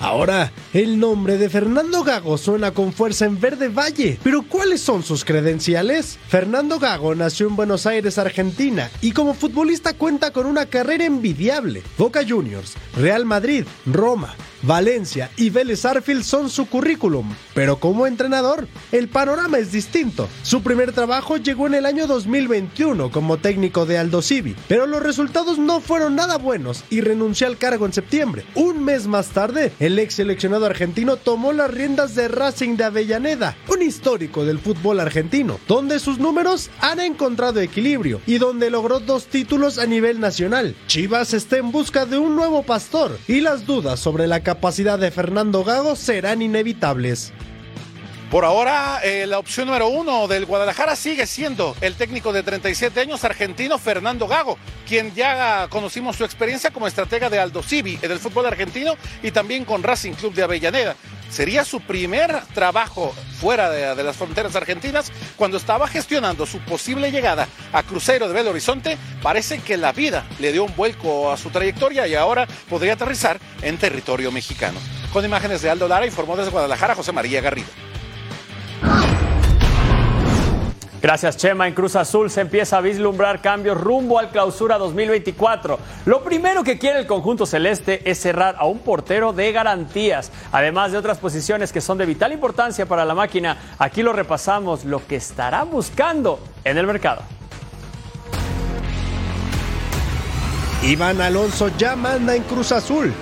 [0.00, 5.02] Ahora, el nombre de Fernando Gago suena con fuerza en Verde Valle, pero ¿cuáles son
[5.02, 6.18] sus credenciales?
[6.26, 11.82] Fernando Gago nació en Buenos Aires, Argentina, y como futbolista cuenta con una carrera envidiable.
[11.98, 18.68] Boca Juniors, Real Madrid, Roma, Valencia y Vélez Arfield son su currículum, pero como entrenador,
[18.92, 20.28] el panorama es distinto.
[20.42, 25.02] Su primer trabajo llegó en el año 2021 como técnico de Aldo Civi, pero los
[25.02, 28.44] resultados no fueron nada buenos y renunció al cargo en septiembre.
[28.54, 33.56] Un mes más tarde, el ex seleccionado argentino tomó las riendas de Racing de Avellaneda,
[33.82, 39.78] histórico del fútbol argentino, donde sus números han encontrado equilibrio y donde logró dos títulos
[39.78, 40.74] a nivel nacional.
[40.86, 45.10] Chivas está en busca de un nuevo pastor y las dudas sobre la capacidad de
[45.10, 47.32] Fernando Gago serán inevitables.
[48.30, 53.00] Por ahora, eh, la opción número uno del Guadalajara sigue siendo el técnico de 37
[53.00, 58.12] años argentino Fernando Gago, quien ya conocimos su experiencia como estratega de Aldo Civi en
[58.12, 60.94] el fútbol argentino y también con Racing Club de Avellaneda.
[61.30, 67.48] Sería su primer trabajo fuera de, las fronteras argentinas cuando estaba gestionando su posible llegada
[67.72, 68.98] a Cruzeiro de Belo Horizonte.
[69.22, 73.38] Parece que la vida le dio un vuelco a su trayectoria y ahora podría aterrizar
[73.62, 74.78] en territorio mexicano.
[75.12, 77.68] Con imágenes de Aldo Lara, informó desde Guadalajara José María Garrido.
[81.02, 81.66] Gracias, Chema.
[81.66, 85.78] En Cruz Azul se empieza a vislumbrar cambios rumbo al clausura 2024.
[86.04, 90.92] Lo primero que quiere el conjunto celeste es cerrar a un portero de garantías, además
[90.92, 93.56] de otras posiciones que son de vital importancia para la máquina.
[93.78, 97.22] Aquí lo repasamos, lo que estará buscando en el mercado.
[100.82, 103.12] Iván Alonso ya manda en Cruz Azul.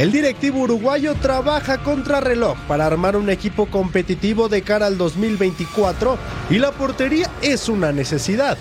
[0.00, 6.16] El directivo uruguayo trabaja contra reloj para armar un equipo competitivo de cara al 2024
[6.48, 8.56] y la portería es una necesidad.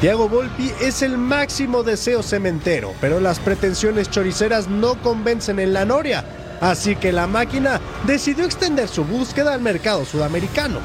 [0.00, 5.84] Thiago Volpi es el máximo deseo cementero, pero las pretensiones choriceras no convencen en la
[5.84, 6.24] Noria,
[6.62, 10.78] así que la máquina decidió extender su búsqueda al mercado sudamericano.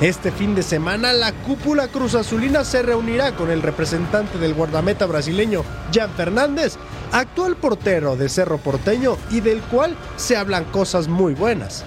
[0.00, 5.04] Este fin de semana la cúpula Cruz Azulina se reunirá con el representante del guardameta
[5.04, 6.78] brasileño Jan Fernández,
[7.12, 11.84] actual portero de Cerro Porteño y del cual se hablan cosas muy buenas.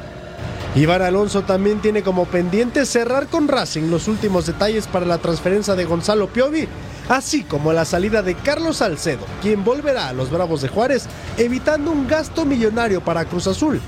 [0.73, 5.75] Iván Alonso también tiene como pendiente cerrar con Racing los últimos detalles para la transferencia
[5.75, 6.65] de Gonzalo Piovi,
[7.09, 11.07] así como la salida de Carlos Salcedo, quien volverá a los Bravos de Juárez,
[11.37, 13.81] evitando un gasto millonario para Cruz Azul.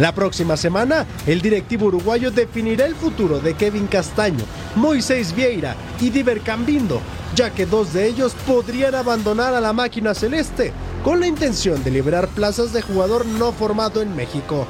[0.00, 4.42] La próxima semana, el directivo uruguayo definirá el futuro de Kevin Castaño,
[4.74, 7.02] Moisés Vieira y Diver Cambindo,
[7.34, 10.72] ya que dos de ellos podrían abandonar a la máquina celeste
[11.04, 14.66] con la intención de liberar plazas de jugador no formado en México.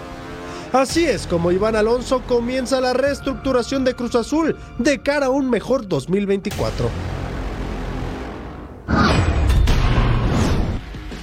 [0.72, 5.48] Así es como Iván Alonso comienza la reestructuración de Cruz Azul de cara a un
[5.48, 7.19] mejor 2024.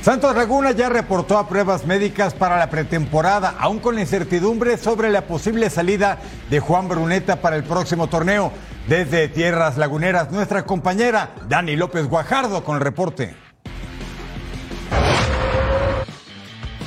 [0.08, 5.10] Santos Laguna ya reportó a pruebas médicas para la pretemporada, aún con la incertidumbre sobre
[5.10, 8.54] la posible salida de Juan Bruneta para el próximo torneo.
[8.88, 13.36] Desde Tierras Laguneras, nuestra compañera Dani López Guajardo con el reporte.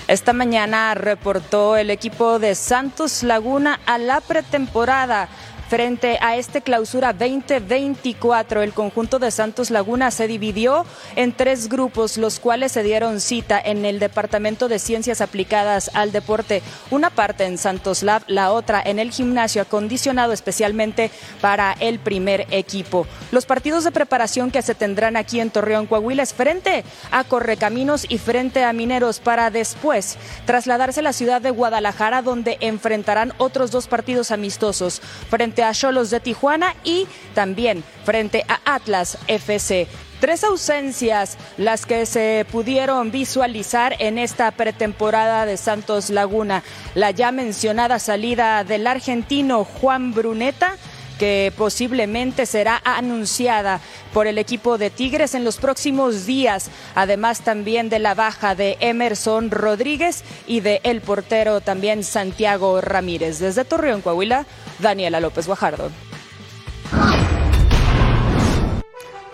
[0.08, 5.28] Esta mañana reportó el equipo de Santos Laguna a la pretemporada.
[5.70, 12.16] Frente a este clausura 2024, el conjunto de Santos Laguna se dividió en tres grupos,
[12.18, 16.64] los cuales se dieron cita en el Departamento de Ciencias Aplicadas al Deporte.
[16.90, 22.48] Una parte en Santos Lab, la otra en el gimnasio acondicionado especialmente para el primer
[22.50, 23.06] equipo.
[23.30, 28.06] Los partidos de preparación que se tendrán aquí en Torreón, Coahuila, es frente a Correcaminos
[28.08, 33.70] y frente a Mineros para después trasladarse a la ciudad de Guadalajara, donde enfrentarán otros
[33.70, 39.86] dos partidos amistosos frente a Cholos de Tijuana y también frente a Atlas FC.
[40.20, 46.62] Tres ausencias las que se pudieron visualizar en esta pretemporada de Santos Laguna.
[46.94, 50.76] La ya mencionada salida del argentino Juan Bruneta
[51.20, 53.80] que posiblemente será anunciada
[54.14, 58.78] por el equipo de Tigres en los próximos días, además también de la baja de
[58.80, 63.38] Emerson Rodríguez y de el portero también Santiago Ramírez.
[63.38, 64.46] Desde Torreón, Coahuila,
[64.78, 65.90] Daniela López Guajardo.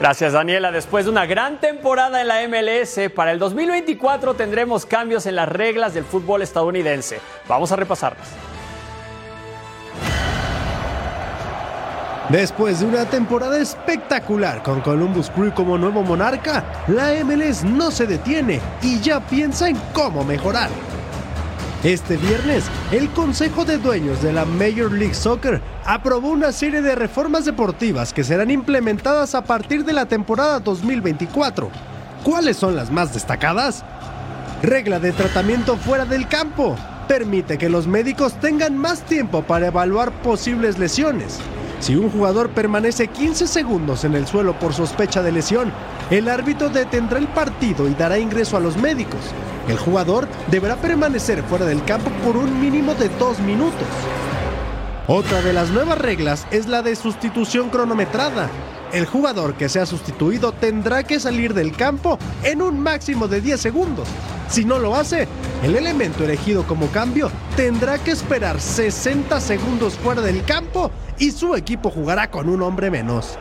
[0.01, 0.73] Gracias Daniela.
[0.73, 5.49] Después de una gran temporada en la MLS, para el 2024 tendremos cambios en las
[5.49, 7.21] reglas del fútbol estadounidense.
[7.47, 8.56] Vamos a repasarlas.
[12.29, 18.05] Después de una temporada espectacular con Columbus Crew como nuevo monarca, la MLS no se
[18.05, 20.69] detiene y ya piensa en cómo mejorar.
[21.85, 26.97] Este viernes, el Consejo de Dueños de la Major League Soccer aprobó una serie de
[26.97, 31.71] reformas deportivas que serán implementadas a partir de la temporada 2024.
[32.25, 33.85] ¿Cuáles son las más destacadas?
[34.65, 36.75] Regla de tratamiento fuera del campo.
[37.07, 41.39] Permite que los médicos tengan más tiempo para evaluar posibles lesiones.
[41.87, 45.73] Si un jugador permanece 15 segundos en el suelo por sospecha de lesión,
[46.11, 49.21] el árbitro detendrá el partido y dará ingreso a los médicos.
[49.69, 53.87] El jugador deberá permanecer fuera del campo por un mínimo de dos minutos.
[55.07, 58.51] Otra de las nuevas reglas es la de sustitución cronometrada.
[58.93, 63.61] El jugador que sea sustituido tendrá que salir del campo en un máximo de 10
[63.61, 64.09] segundos.
[64.49, 65.27] Si no lo hace,
[65.65, 71.57] el elemento elegido como cambio tendrá que esperar 60 segundos fuera del campo y su
[71.57, 73.37] equipo jugará con un hombre menos.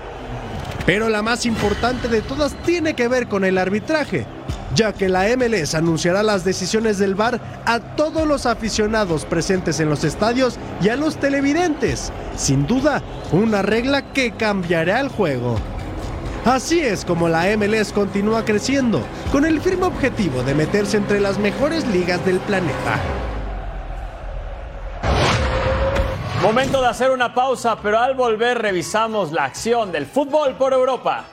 [0.86, 4.26] Pero la más importante de todas tiene que ver con el arbitraje,
[4.76, 9.90] ya que la MLS anunciará las decisiones del VAR a todos los aficionados presentes en
[9.90, 12.12] los estadios y a los televidentes.
[12.36, 15.56] Sin duda, una regla que cambiará el juego.
[16.44, 21.40] Así es como la MLS continúa creciendo, con el firme objetivo de meterse entre las
[21.40, 23.00] mejores ligas del planeta.
[26.44, 31.26] Momento de hacer una pausa, pero al volver revisamos la acción del fútbol por Europa.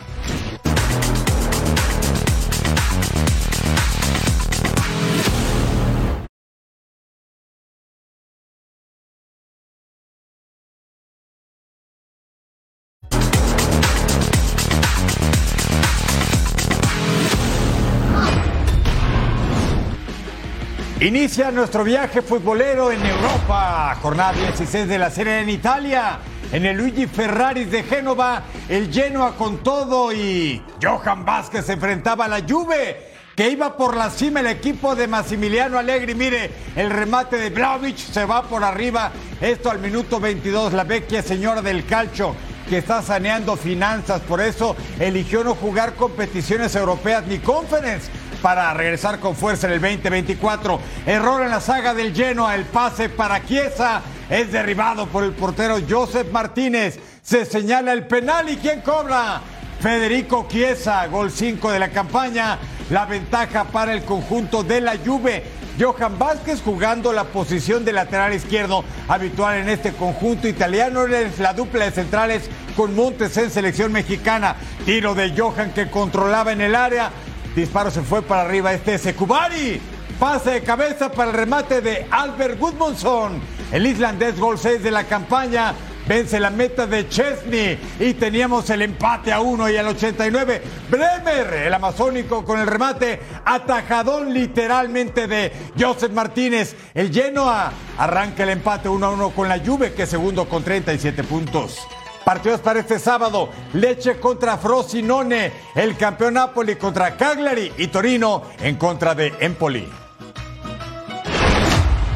[21.03, 23.99] Inicia nuestro viaje futbolero en Europa.
[24.01, 26.21] Jornada 16 de la Serie en Italia.
[26.53, 32.29] En el Luigi Ferraris de Génova, el Genoa con todo y Johan Vázquez enfrentaba a
[32.29, 32.99] la Juve,
[33.35, 36.15] que iba por la cima el equipo de Massimiliano Allegri.
[36.15, 39.11] Mire, el remate de Vlaovic se va por arriba.
[39.41, 42.37] Esto al minuto 22, la vecchia señora del calcio
[42.69, 48.09] que está saneando finanzas, por eso eligió no jugar competiciones europeas ni conference
[48.43, 50.81] para regresar con fuerza en el 2024.
[51.07, 55.79] Error en la saga del Genoa, el pase para Chiesa es derribado por el portero
[55.89, 56.99] Joseph Martínez.
[57.23, 59.41] Se señala el penal y ¿quién cobra?
[59.81, 62.59] Federico Chiesa, gol 5 de la campaña.
[62.91, 65.45] La ventaja para el conjunto de la Juve.
[65.81, 71.07] Johan Vázquez jugando la posición de lateral izquierdo habitual en este conjunto italiano.
[71.07, 74.57] Es la dupla de centrales con Montes en selección mexicana.
[74.85, 77.11] Tiro de Johan que controlaba en el área.
[77.55, 79.81] Disparo se fue para arriba este Secubari.
[80.19, 83.41] Pase de cabeza para el remate de Albert Gudmundsson.
[83.71, 85.75] El islandés gol 6 de la campaña.
[86.07, 91.55] Vence la meta de Chesney y teníamos el empate a uno y al 89 Bremer,
[91.67, 96.75] el amazónico con el remate atajadón literalmente de Joseph Martínez.
[96.95, 100.65] El Genoa arranca el empate 1 a 1 con la Juve que es segundo con
[100.65, 101.87] 37 puntos.
[102.33, 108.77] Partidos para este sábado, Leche contra Frosinone, el campeón Napoli contra Cagliari y Torino en
[108.77, 110.02] contra de Empoli.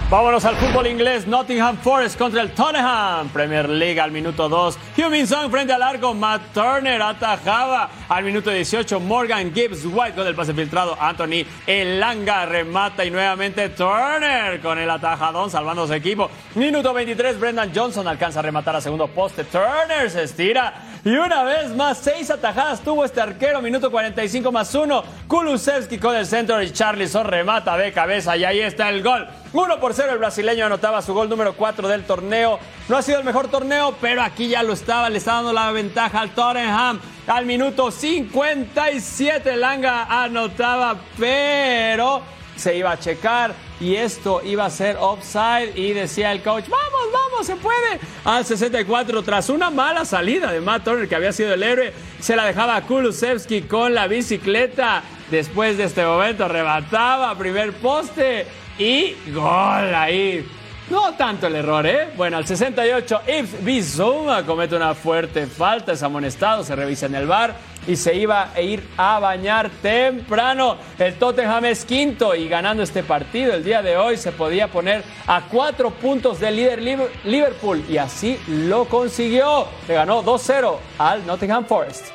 [0.08, 1.26] Vámonos al fútbol inglés.
[1.26, 3.28] Nottingham Forest contra el Tottenham.
[3.30, 4.78] Premier League al minuto 2.
[4.98, 6.14] Humin Song frente al largo.
[6.14, 7.90] Matt Turner atajaba.
[8.08, 9.00] Al minuto 18.
[9.00, 10.96] Morgan Gibbs White con el pase filtrado.
[11.00, 13.04] Anthony Elanga remata.
[13.04, 16.30] Y nuevamente Turner con el atajadón salvando su equipo.
[16.54, 17.40] Minuto 23.
[17.40, 19.42] Brendan Johnson alcanza a rematar a segundo poste.
[19.42, 20.95] Turner se estira.
[21.06, 23.62] Y una vez más, seis atajadas tuvo este arquero.
[23.62, 25.04] Minuto 45 más uno.
[25.28, 26.60] Kulusevski con el centro.
[26.60, 28.36] Y Charlison remata de cabeza.
[28.36, 29.24] Y ahí está el gol.
[29.52, 32.58] 1 por 0 el brasileño anotaba su gol número 4 del torneo.
[32.88, 35.70] No ha sido el mejor torneo, pero aquí ya lo estaba, le está dando la
[35.70, 36.98] ventaja al Tottenham.
[37.28, 42.20] Al minuto 57 Langa anotaba, pero
[42.56, 47.12] se iba a checar y esto iba a ser offside y decía el coach, vamos,
[47.12, 48.00] vamos, se puede.
[48.24, 52.36] Al 64 tras una mala salida de Matt Turner que había sido el héroe, se
[52.36, 55.02] la dejaba a Kulusevski con la bicicleta.
[55.30, 58.46] Después de este momento arrebataba primer poste
[58.78, 60.46] y gol ahí.
[60.88, 62.10] No tanto el error, ¿eh?
[62.16, 67.26] Bueno, al 68, Ibs Bizuma comete una fuerte falta, es amonestado, se revisa en el
[67.26, 67.56] bar
[67.88, 70.76] y se iba a ir a bañar temprano.
[70.96, 75.02] El Tottenham es quinto y ganando este partido el día de hoy se podía poner
[75.26, 76.80] a cuatro puntos del líder
[77.24, 79.66] Liverpool y así lo consiguió.
[79.88, 82.06] Le ganó 2-0 al Nottingham Forest.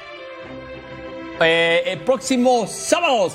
[1.42, 3.30] Eh, el próximo sábado,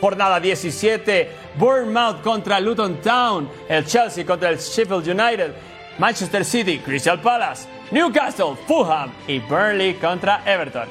[0.00, 5.52] jornada 17, Bournemouth contra Luton Town, el Chelsea contra el Sheffield United,
[5.98, 10.88] Manchester City, Crystal Palace, Newcastle, Fulham y Burnley contra Everton.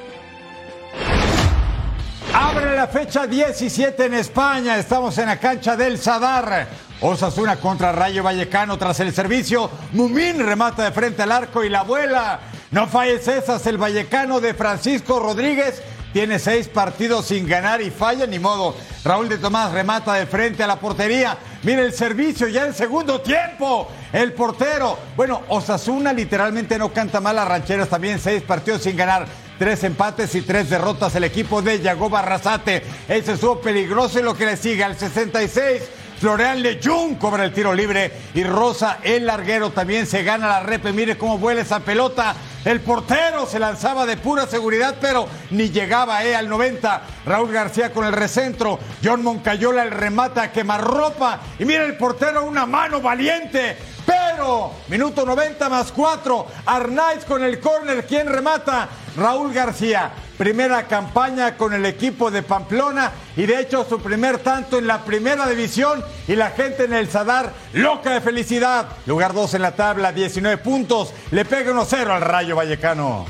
[2.34, 4.78] Abre la fecha 17 en España.
[4.78, 6.68] Estamos en la cancha del Sadar.
[7.01, 9.70] Osasuna contra Rayo Vallecano tras el servicio.
[9.93, 12.39] Mumín remata de frente al arco y la vuela.
[12.72, 13.66] No falles esas.
[13.66, 15.82] El Vallecano de Francisco Rodríguez
[16.14, 18.76] tiene seis partidos sin ganar y falla ni modo.
[19.03, 21.38] Raúl de Tomás remata de frente a la portería.
[21.64, 23.89] Mira el servicio ya en segundo tiempo.
[24.12, 24.97] El portero.
[25.16, 27.89] Bueno, Osasuna literalmente no canta mal a rancheras.
[27.89, 29.28] También seis partidos sin ganar.
[29.60, 32.84] Tres empates y tres derrotas el equipo de Yago Barrazate.
[33.08, 35.82] Ese estuvo peligroso y lo que le sigue al 66.
[36.20, 40.91] Florian Lejun cobra el tiro libre y Rosa el larguero también se gana la repe.
[40.91, 42.36] Mire cómo vuela esa pelota.
[42.65, 47.01] El portero se lanzaba de pura seguridad, pero ni llegaba eh, al 90.
[47.26, 48.80] Raúl García con el recentro.
[49.03, 51.39] John Moncayola el remata a quemarropa.
[51.59, 53.78] Y mira el portero, una mano valiente.
[54.08, 56.47] Pero, minuto 90 más 4.
[56.66, 58.05] Arnaiz con el córner.
[58.05, 58.88] ¿Quién remata?
[59.18, 60.14] Raúl García.
[60.38, 65.03] Primera campaña con el equipo de Pamplona y de hecho su primer tanto en la
[65.03, 68.88] primera división y la gente en el Sadar loca de felicidad.
[69.08, 71.12] Lugar 2 en la tabla, 19 puntos.
[71.32, 73.26] Le pega 1-0 al Rayo Vallecano.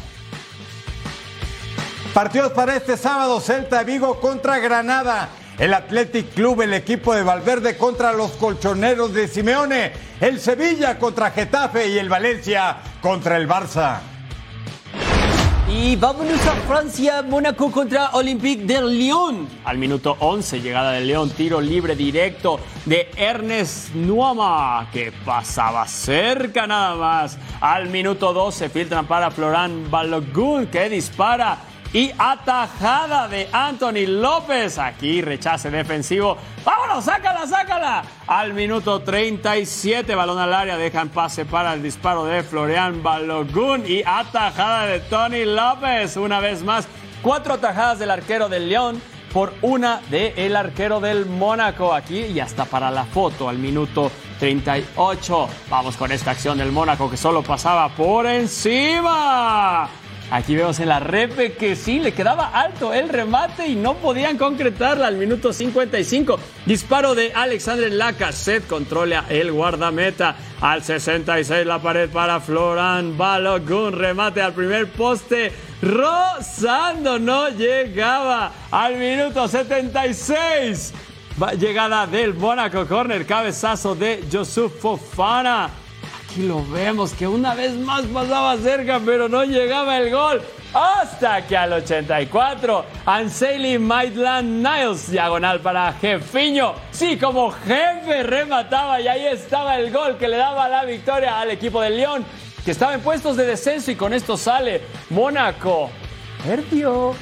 [2.14, 5.30] Partidos para este sábado, Celta Vigo contra Granada.
[5.60, 9.92] El Athletic Club, el equipo de Valverde contra los colchoneros de Simeone.
[10.22, 14.00] El Sevilla contra Getafe y el Valencia contra el Barça.
[15.68, 19.50] Y vámonos a Francia, Mónaco contra Olympique de Lyon.
[19.66, 26.68] Al minuto 11, llegada de León, tiro libre directo de Ernest Nuama, que pasaba cerca
[26.68, 27.38] nada más.
[27.60, 31.58] Al minuto 12, filtran para Florán Balogun, que dispara.
[31.94, 34.78] Y atajada de Anthony López.
[34.78, 36.38] Aquí rechace defensivo.
[36.66, 37.06] ¡Vámonos!
[37.06, 38.04] ¡Sácala, sácala!
[38.28, 40.78] Al minuto 37, balón al área.
[40.78, 43.84] Dejan pase para el disparo de Florian Balogun.
[43.88, 46.18] Y atajada de Tony López.
[46.18, 46.88] Una vez más,
[47.22, 49.02] cuatro atajadas del arquero del León
[49.34, 51.94] por una del arquero del Mónaco.
[51.94, 55.50] Aquí y hasta para la foto al minuto 38.
[55.70, 59.90] Vamos con esta acción del Mónaco que solo pasaba por encima.
[60.30, 64.38] Aquí vemos en la repe que sí, le quedaba alto el remate y no podían
[64.38, 66.38] concretarla al minuto 55.
[66.66, 70.36] Disparo de Alexandre Lacazette, controla el guardameta.
[70.60, 75.54] Al 66 la pared para Florán Balogun, remate al primer poste.
[75.82, 80.94] Rozando, no llegaba al minuto 76.
[81.58, 85.87] Llegada del Mónaco Corner, cabezazo de Yusuf Fofana.
[86.38, 90.40] Aquí lo vemos que una vez más pasaba cerca, pero no llegaba el gol.
[90.72, 96.76] Hasta que al 84, Anseli Maitland Niles, diagonal para Jefiño.
[96.92, 101.50] Sí, como jefe remataba y ahí estaba el gol que le daba la victoria al
[101.50, 102.24] equipo del León,
[102.64, 105.90] que estaba en puestos de descenso y con esto sale Mónaco.
[106.46, 107.16] Perdió.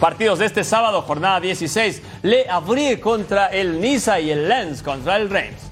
[0.00, 2.02] Partidos de este sábado, jornada 16.
[2.22, 5.67] Le Avrie contra el Niza y el Lens contra el Reims.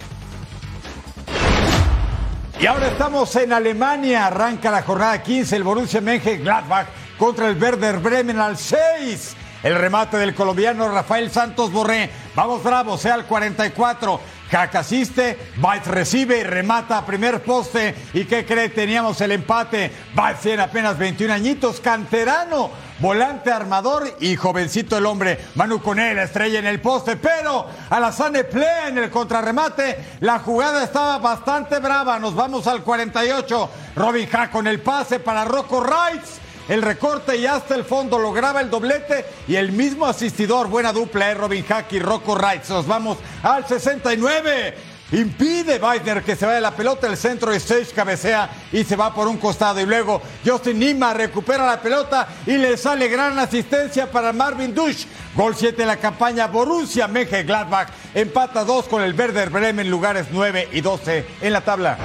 [2.58, 4.26] Y ahora estamos en Alemania.
[4.26, 5.56] Arranca la jornada 15.
[5.56, 6.86] El Borussia Mönchengladbach
[7.18, 9.36] contra el Werder Bremen al 6.
[9.62, 12.10] El remate del colombiano Rafael Santos Borré.
[12.34, 14.20] Vamos bravos, sea al 44.
[14.50, 17.94] Jack asiste, Baez recibe y remata a primer poste.
[18.14, 18.70] ¿Y qué cree?
[18.70, 19.90] Teníamos el empate.
[20.14, 25.38] Baez tiene apenas 21 añitos, canterano, volante armador y jovencito el hombre.
[25.54, 30.16] Manu Coné, la estrella en el poste, pero Alassane Plea en el contrarremate.
[30.20, 32.18] La jugada estaba bastante brava.
[32.18, 33.70] Nos vamos al 48.
[33.96, 38.60] Robin Hack con el pase para Rocco Rice el recorte y hasta el fondo lograba
[38.60, 42.64] el doblete y el mismo asistidor, buena dupla, es Robin Hack y Rocco Wright.
[42.68, 44.95] Nos vamos al 69.
[45.12, 49.14] Impide Weidner que se vaya la pelota, el centro de Sage cabecea y se va
[49.14, 49.80] por un costado.
[49.80, 55.04] Y luego Justin Nima recupera la pelota y le sale gran asistencia para Marvin Dush.
[55.36, 60.70] Gol 7 en la campaña Borussia Mönchengladbach empata 2 con el Werder Bremen, lugares 9
[60.72, 61.96] y 12 en la tabla.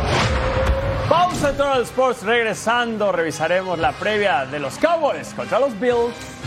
[1.09, 3.11] Vamos a Total Sports regresando.
[3.11, 6.40] Revisaremos la previa de los Cowboys contra los Bills.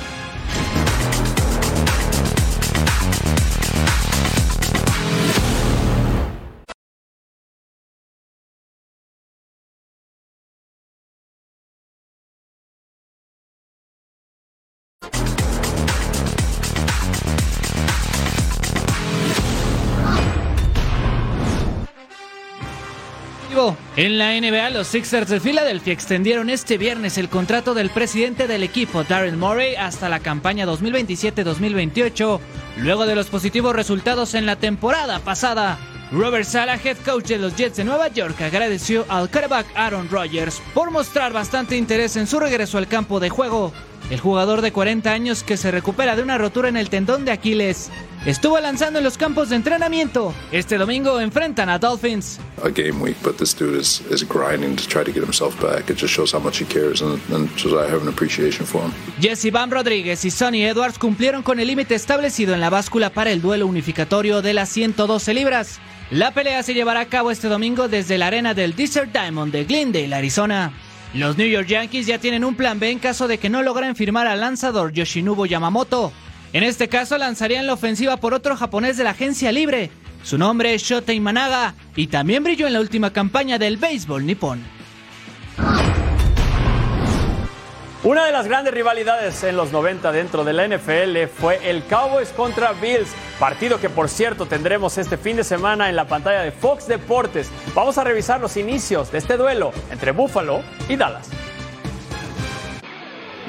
[23.96, 28.64] En la NBA, los Sixers de Filadelfia extendieron este viernes el contrato del presidente del
[28.64, 32.40] equipo, Darren Murray, hasta la campaña 2027-2028,
[32.78, 35.78] luego de los positivos resultados en la temporada pasada.
[36.10, 40.60] Robert Sala, head coach de los Jets de Nueva York, agradeció al quarterback Aaron Rodgers
[40.74, 43.72] por mostrar bastante interés en su regreso al campo de juego.
[44.10, 47.32] El jugador de 40 años que se recupera de una rotura en el tendón de
[47.32, 47.90] Aquiles
[48.26, 50.34] estuvo lanzando en los campos de entrenamiento.
[50.52, 52.38] Este domingo enfrentan a Dolphins.
[52.62, 55.90] a game week, but this dude is, is grinding to try to get himself back.
[55.90, 58.82] It just shows how much he cares, and, and just I have an appreciation for
[58.82, 58.92] him.
[59.20, 63.30] Jesse Van Rodríguez y Sonny Edwards cumplieron con el límite establecido en la báscula para
[63.30, 65.80] el duelo unificatorio de las 112 libras.
[66.10, 69.64] La pelea se llevará a cabo este domingo desde la arena del Desert Diamond de
[69.64, 70.72] Glendale, Arizona.
[71.14, 73.94] Los New York Yankees ya tienen un plan B en caso de que no logren
[73.94, 76.12] firmar al lanzador Yoshinobu Yamamoto.
[76.52, 79.92] En este caso lanzarían la ofensiva por otro japonés de la agencia libre.
[80.24, 84.60] Su nombre es Shotei Managa y también brilló en la última campaña del béisbol nipón.
[88.04, 92.28] Una de las grandes rivalidades en los 90 dentro de la NFL fue el Cowboys
[92.28, 96.52] contra Bills, partido que por cierto tendremos este fin de semana en la pantalla de
[96.52, 97.50] Fox Deportes.
[97.74, 101.30] Vamos a revisar los inicios de este duelo entre Buffalo y Dallas.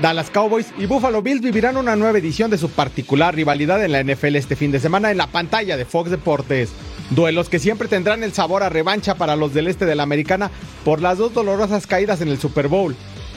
[0.01, 4.01] Dallas Cowboys y Buffalo Bills vivirán una nueva edición de su particular rivalidad en la
[4.01, 6.71] NFL este fin de semana en la pantalla de Fox Deportes.
[7.09, 10.49] Duelos que siempre tendrán el sabor a revancha para los del este de la americana
[10.85, 12.95] por las dos dolorosas caídas en el Super Bowl.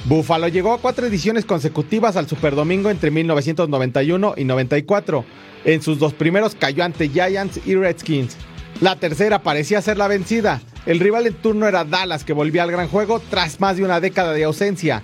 [0.09, 5.23] Buffalo llegó a cuatro ediciones consecutivas al Super Domingo entre 1991 y 94.
[5.67, 8.35] En sus dos primeros cayó ante Giants y Redskins.
[8.81, 10.63] La tercera parecía ser la vencida.
[10.87, 14.01] El rival en turno era Dallas, que volvía al gran juego tras más de una
[14.01, 15.03] década de ausencia.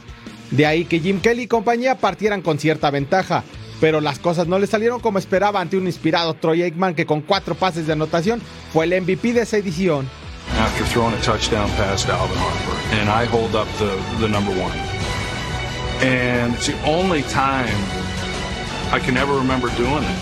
[0.50, 3.44] De ahí que Jim Kelly y compañía partieran con cierta ventaja.
[3.82, 7.20] Pero las cosas no le salieron como esperaba ante un inspirado Troy Aikman que con
[7.20, 8.40] cuatro pases de anotación
[8.72, 10.08] fue el MVP de esa edición.
[10.56, 13.68] after throwing a touchdown pass Alvin Harper, and I hold up
[14.20, 14.93] the number one.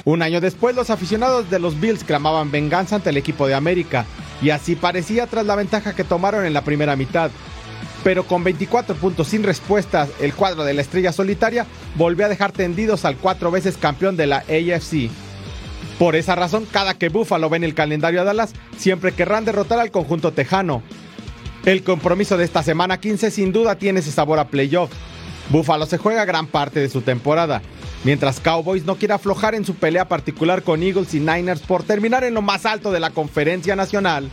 [0.04, 4.06] Un año después, los aficionados de los Bills clamaban venganza ante el equipo de América,
[4.40, 7.30] y así parecía tras la ventaja que tomaron en la primera mitad.
[8.04, 12.52] Pero con 24 puntos sin respuestas, el cuadro de la estrella solitaria volvió a dejar
[12.52, 15.10] tendidos al cuatro veces campeón de la AFC.
[15.98, 19.78] Por esa razón, cada que Buffalo ve en el calendario a Dallas, siempre querrán derrotar
[19.78, 20.82] al conjunto tejano.
[21.64, 24.90] El compromiso de esta semana 15 sin duda tiene ese sabor a playoff.
[25.48, 27.62] Buffalo se juega gran parte de su temporada,
[28.04, 32.24] mientras Cowboys no quiere aflojar en su pelea particular con Eagles y Niners por terminar
[32.24, 34.30] en lo más alto de la conferencia nacional.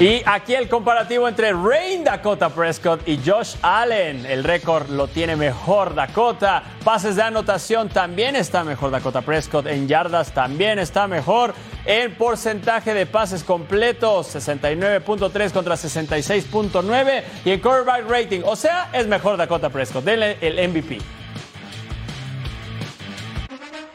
[0.00, 4.24] Y aquí el comparativo entre Rain Dakota Prescott y Josh Allen.
[4.26, 6.62] El récord lo tiene mejor Dakota.
[6.84, 9.66] Pases de anotación también está mejor Dakota Prescott.
[9.66, 11.52] En yardas también está mejor.
[11.84, 17.24] En porcentaje de pases completos, 69.3 contra 66.9.
[17.44, 20.04] Y en quarterback rating, o sea, es mejor Dakota Prescott.
[20.04, 20.98] Denle el MVP.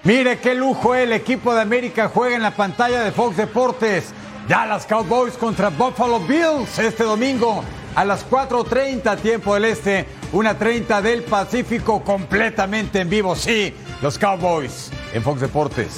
[0.04, 4.14] Mire qué lujo el equipo de América juega en la pantalla de Fox Deportes.
[4.48, 7.64] Dallas Cowboys contra Buffalo Bills este domingo
[7.96, 13.36] a las 4.30 tiempo del este, 1.30 del Pacífico completamente en vivo.
[13.36, 15.96] Sí, los Cowboys en Fox Deportes.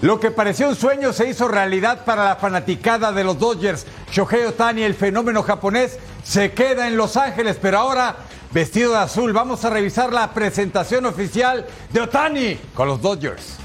[0.00, 3.86] Lo que pareció un sueño se hizo realidad para la fanaticada de los Dodgers.
[4.10, 8.16] Shohei Otani, el fenómeno japonés, se queda en Los Ángeles, pero ahora
[8.50, 9.32] vestido de azul.
[9.32, 13.61] Vamos a revisar la presentación oficial de Otani con los Dodgers.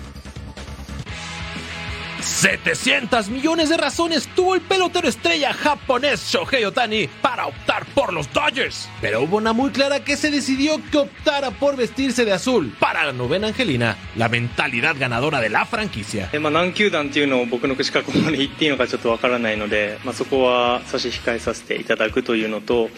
[2.27, 8.33] 700 millones de razones tuvo el pelotero estrella japonés Shohei Otani para optar por los
[8.33, 8.89] Dodgers.
[9.01, 13.05] Pero hubo una muy clara que se decidió que optara por vestirse de azul para
[13.05, 16.29] la novena angelina, la mentalidad ganadora de la franquicia.
[16.33, 22.89] えまあ、何球団っていうのを僕の口からここまで言っていいのかちょっとわからないので、まあ、そこは差し控えさせていただくというのとう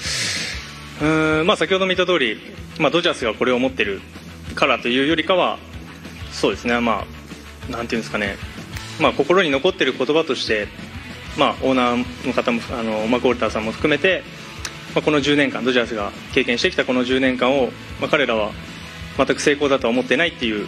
[1.05, 2.39] ーん、まあ、先ほども言った通り、
[2.79, 4.01] まあ、ドジャースがこれを持ってる
[4.55, 5.59] からというよりかは
[6.33, 7.05] そうですねま
[7.69, 8.37] あなんていうんですかね、
[9.00, 10.68] まあ、心に残っている言葉として、
[11.38, 14.24] まあ、オーナーの方もあのマコールターさんも含めて、
[14.94, 17.68] まあ、この10年間ドジャースが経験してきたこの10年間を、
[18.00, 18.52] まあ、彼らは
[19.18, 20.68] 全く成功だとは思っていないという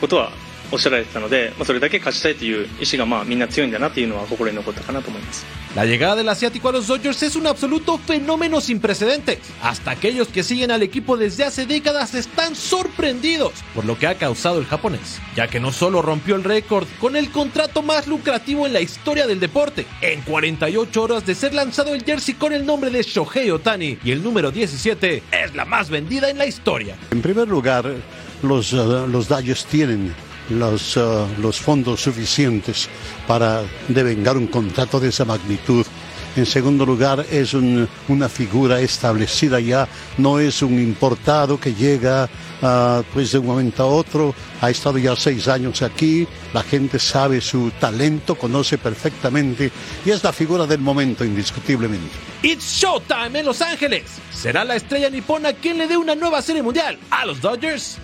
[0.00, 0.32] ことは
[0.71, 5.45] おっしゃられてたので、まあ、それだけ勝ちたいという意思がまあみんな強いんだなっていうのは心に残ったかなと思います
[5.75, 9.39] La llegada del asiático a los Dodgers es un absoluto fenómeno sin precedentes.
[9.61, 14.15] Hasta aquellos que siguen al equipo desde hace décadas están sorprendidos por lo que ha
[14.15, 18.65] causado el japonés, ya que no solo rompió el récord con el contrato más lucrativo
[18.65, 22.65] en la historia del deporte, en 48 horas de ser lanzado el jersey con el
[22.65, 26.95] nombre de Shohei Otani y el número 17 es la más vendida en la historia.
[27.11, 27.85] En primer lugar,
[28.43, 30.15] los, uh, los Dodgers tienen
[30.50, 32.88] los, uh, los fondos suficientes
[33.26, 35.86] para devengar un contrato de esa magnitud
[36.36, 42.28] En segundo lugar, es un- una figura establecida ya, no es un importado que llega
[42.62, 44.32] ah, pues de un momento a otro.
[44.60, 49.72] Ha estado ya seis años aquí, la gente sabe su talento, conoce perfectamente
[50.06, 52.10] y es la figura del momento indiscutiblemente.
[52.42, 54.04] It's Showtime en Los Ángeles.
[54.32, 57.98] ¿Será la estrella nipona quien le dé una nueva serie mundial a los Dodgers?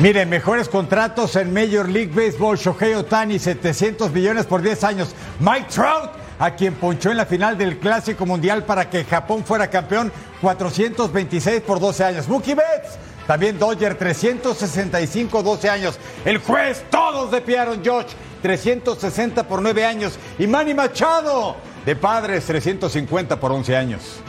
[0.00, 2.56] Miren, mejores contratos en Major League Baseball.
[2.56, 5.08] Shohei Otani, 700 millones por 10 años.
[5.40, 9.68] Mike Trout, a quien ponchó en la final del Clásico Mundial para que Japón fuera
[9.68, 12.28] campeón, 426 por 12 años.
[12.28, 12.96] Mookie Betts,
[13.26, 15.98] también Dodger, 365, 12 años.
[16.24, 20.16] El juez, todos de Aaron Josh, 360 por 9 años.
[20.38, 24.20] Y Manny Machado, de Padres, 350 por 11 años.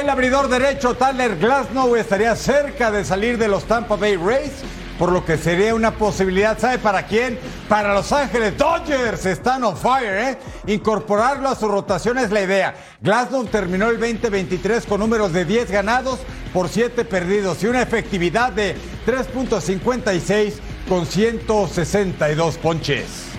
[0.00, 4.50] El abridor derecho Tyler Glasnow estaría cerca de salir de los Tampa Bay Rays,
[4.98, 7.38] por lo que sería una posibilidad, ¿sabe para quién?
[7.68, 10.38] Para Los Ángeles Dodgers, están on fire, ¿eh?
[10.68, 12.74] Incorporarlo a su rotación es la idea.
[13.02, 16.20] Glasnow terminó el 2023 con números de 10 ganados
[16.54, 18.76] por 7 perdidos y una efectividad de
[19.06, 20.54] 3.56
[20.88, 23.29] con 162 ponches.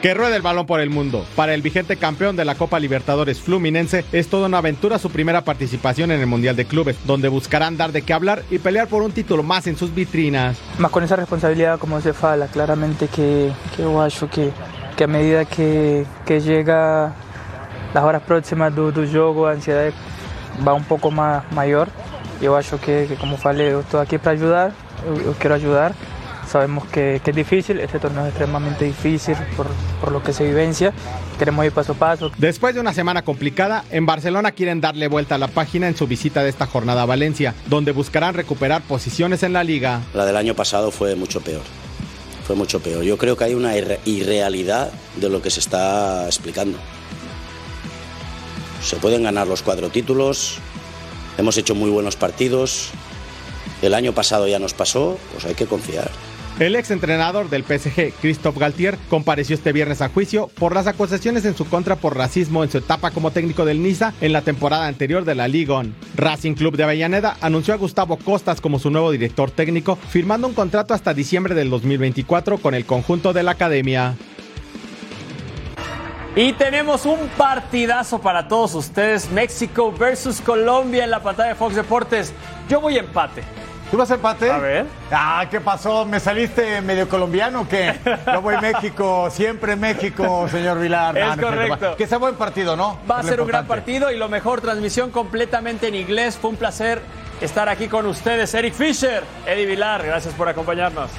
[0.00, 1.26] Que ruede el balón por el mundo.
[1.34, 5.42] Para el vigente campeón de la Copa Libertadores Fluminense es toda una aventura su primera
[5.42, 9.02] participación en el Mundial de Clubes, donde buscarán dar de qué hablar y pelear por
[9.02, 10.56] un título más en sus vitrinas.
[10.78, 14.52] Mas con esa responsabilidad como se fala, claramente que, que acho que,
[14.96, 17.12] que a medida que, que llega
[17.92, 19.92] las horas próximas do, do jogo, a ansiedade
[20.66, 21.88] va un pouco más maior.
[22.40, 24.72] Eu acho que, que como falei, eu estou aqui para ajudar,
[25.04, 25.92] eu, eu quero ajudar.
[26.48, 29.66] Sabemos que, que es difícil, este torneo es extremadamente difícil por,
[30.00, 30.92] por lo que se vivencia.
[31.38, 32.32] Queremos ir paso a paso.
[32.38, 36.06] Después de una semana complicada, en Barcelona quieren darle vuelta a la página en su
[36.06, 40.00] visita de esta jornada a Valencia, donde buscarán recuperar posiciones en la liga.
[40.14, 41.62] La del año pasado fue mucho peor.
[42.46, 43.02] Fue mucho peor.
[43.04, 46.78] Yo creo que hay una irre- irrealidad de lo que se está explicando.
[48.82, 50.58] Se pueden ganar los cuatro títulos.
[51.36, 52.90] Hemos hecho muy buenos partidos.
[53.82, 56.10] El año pasado ya nos pasó, pues hay que confiar.
[56.58, 61.44] El ex entrenador del PSG, Christophe Galtier, compareció este viernes a juicio por las acusaciones
[61.44, 64.88] en su contra por racismo en su etapa como técnico del Niza en la temporada
[64.88, 65.92] anterior de la Ligue 1.
[66.16, 70.54] Racing Club de Avellaneda anunció a Gustavo Costas como su nuevo director técnico, firmando un
[70.54, 74.16] contrato hasta diciembre del 2024 con el conjunto de la academia.
[76.34, 79.30] Y tenemos un partidazo para todos ustedes.
[79.30, 82.34] México versus Colombia en la pantalla de Fox Deportes.
[82.68, 83.44] Yo voy empate.
[83.90, 84.50] ¿Tú vas a empate?
[84.50, 84.86] A ver.
[85.10, 86.04] Ah, ¿qué pasó?
[86.04, 87.94] ¿Me saliste medio colombiano o qué?
[88.26, 91.16] Yo voy México, siempre México, señor Vilar.
[91.16, 91.96] Es no, correcto.
[91.96, 92.98] Que sea buen partido, ¿no?
[93.10, 96.36] Va a Es ser un gran partido y lo mejor, transmisión completamente en inglés.
[96.36, 97.00] Fue un placer
[97.40, 98.52] estar aquí con ustedes.
[98.52, 101.10] Eric Fisher, Eddie Vilar, gracias por acompañarnos.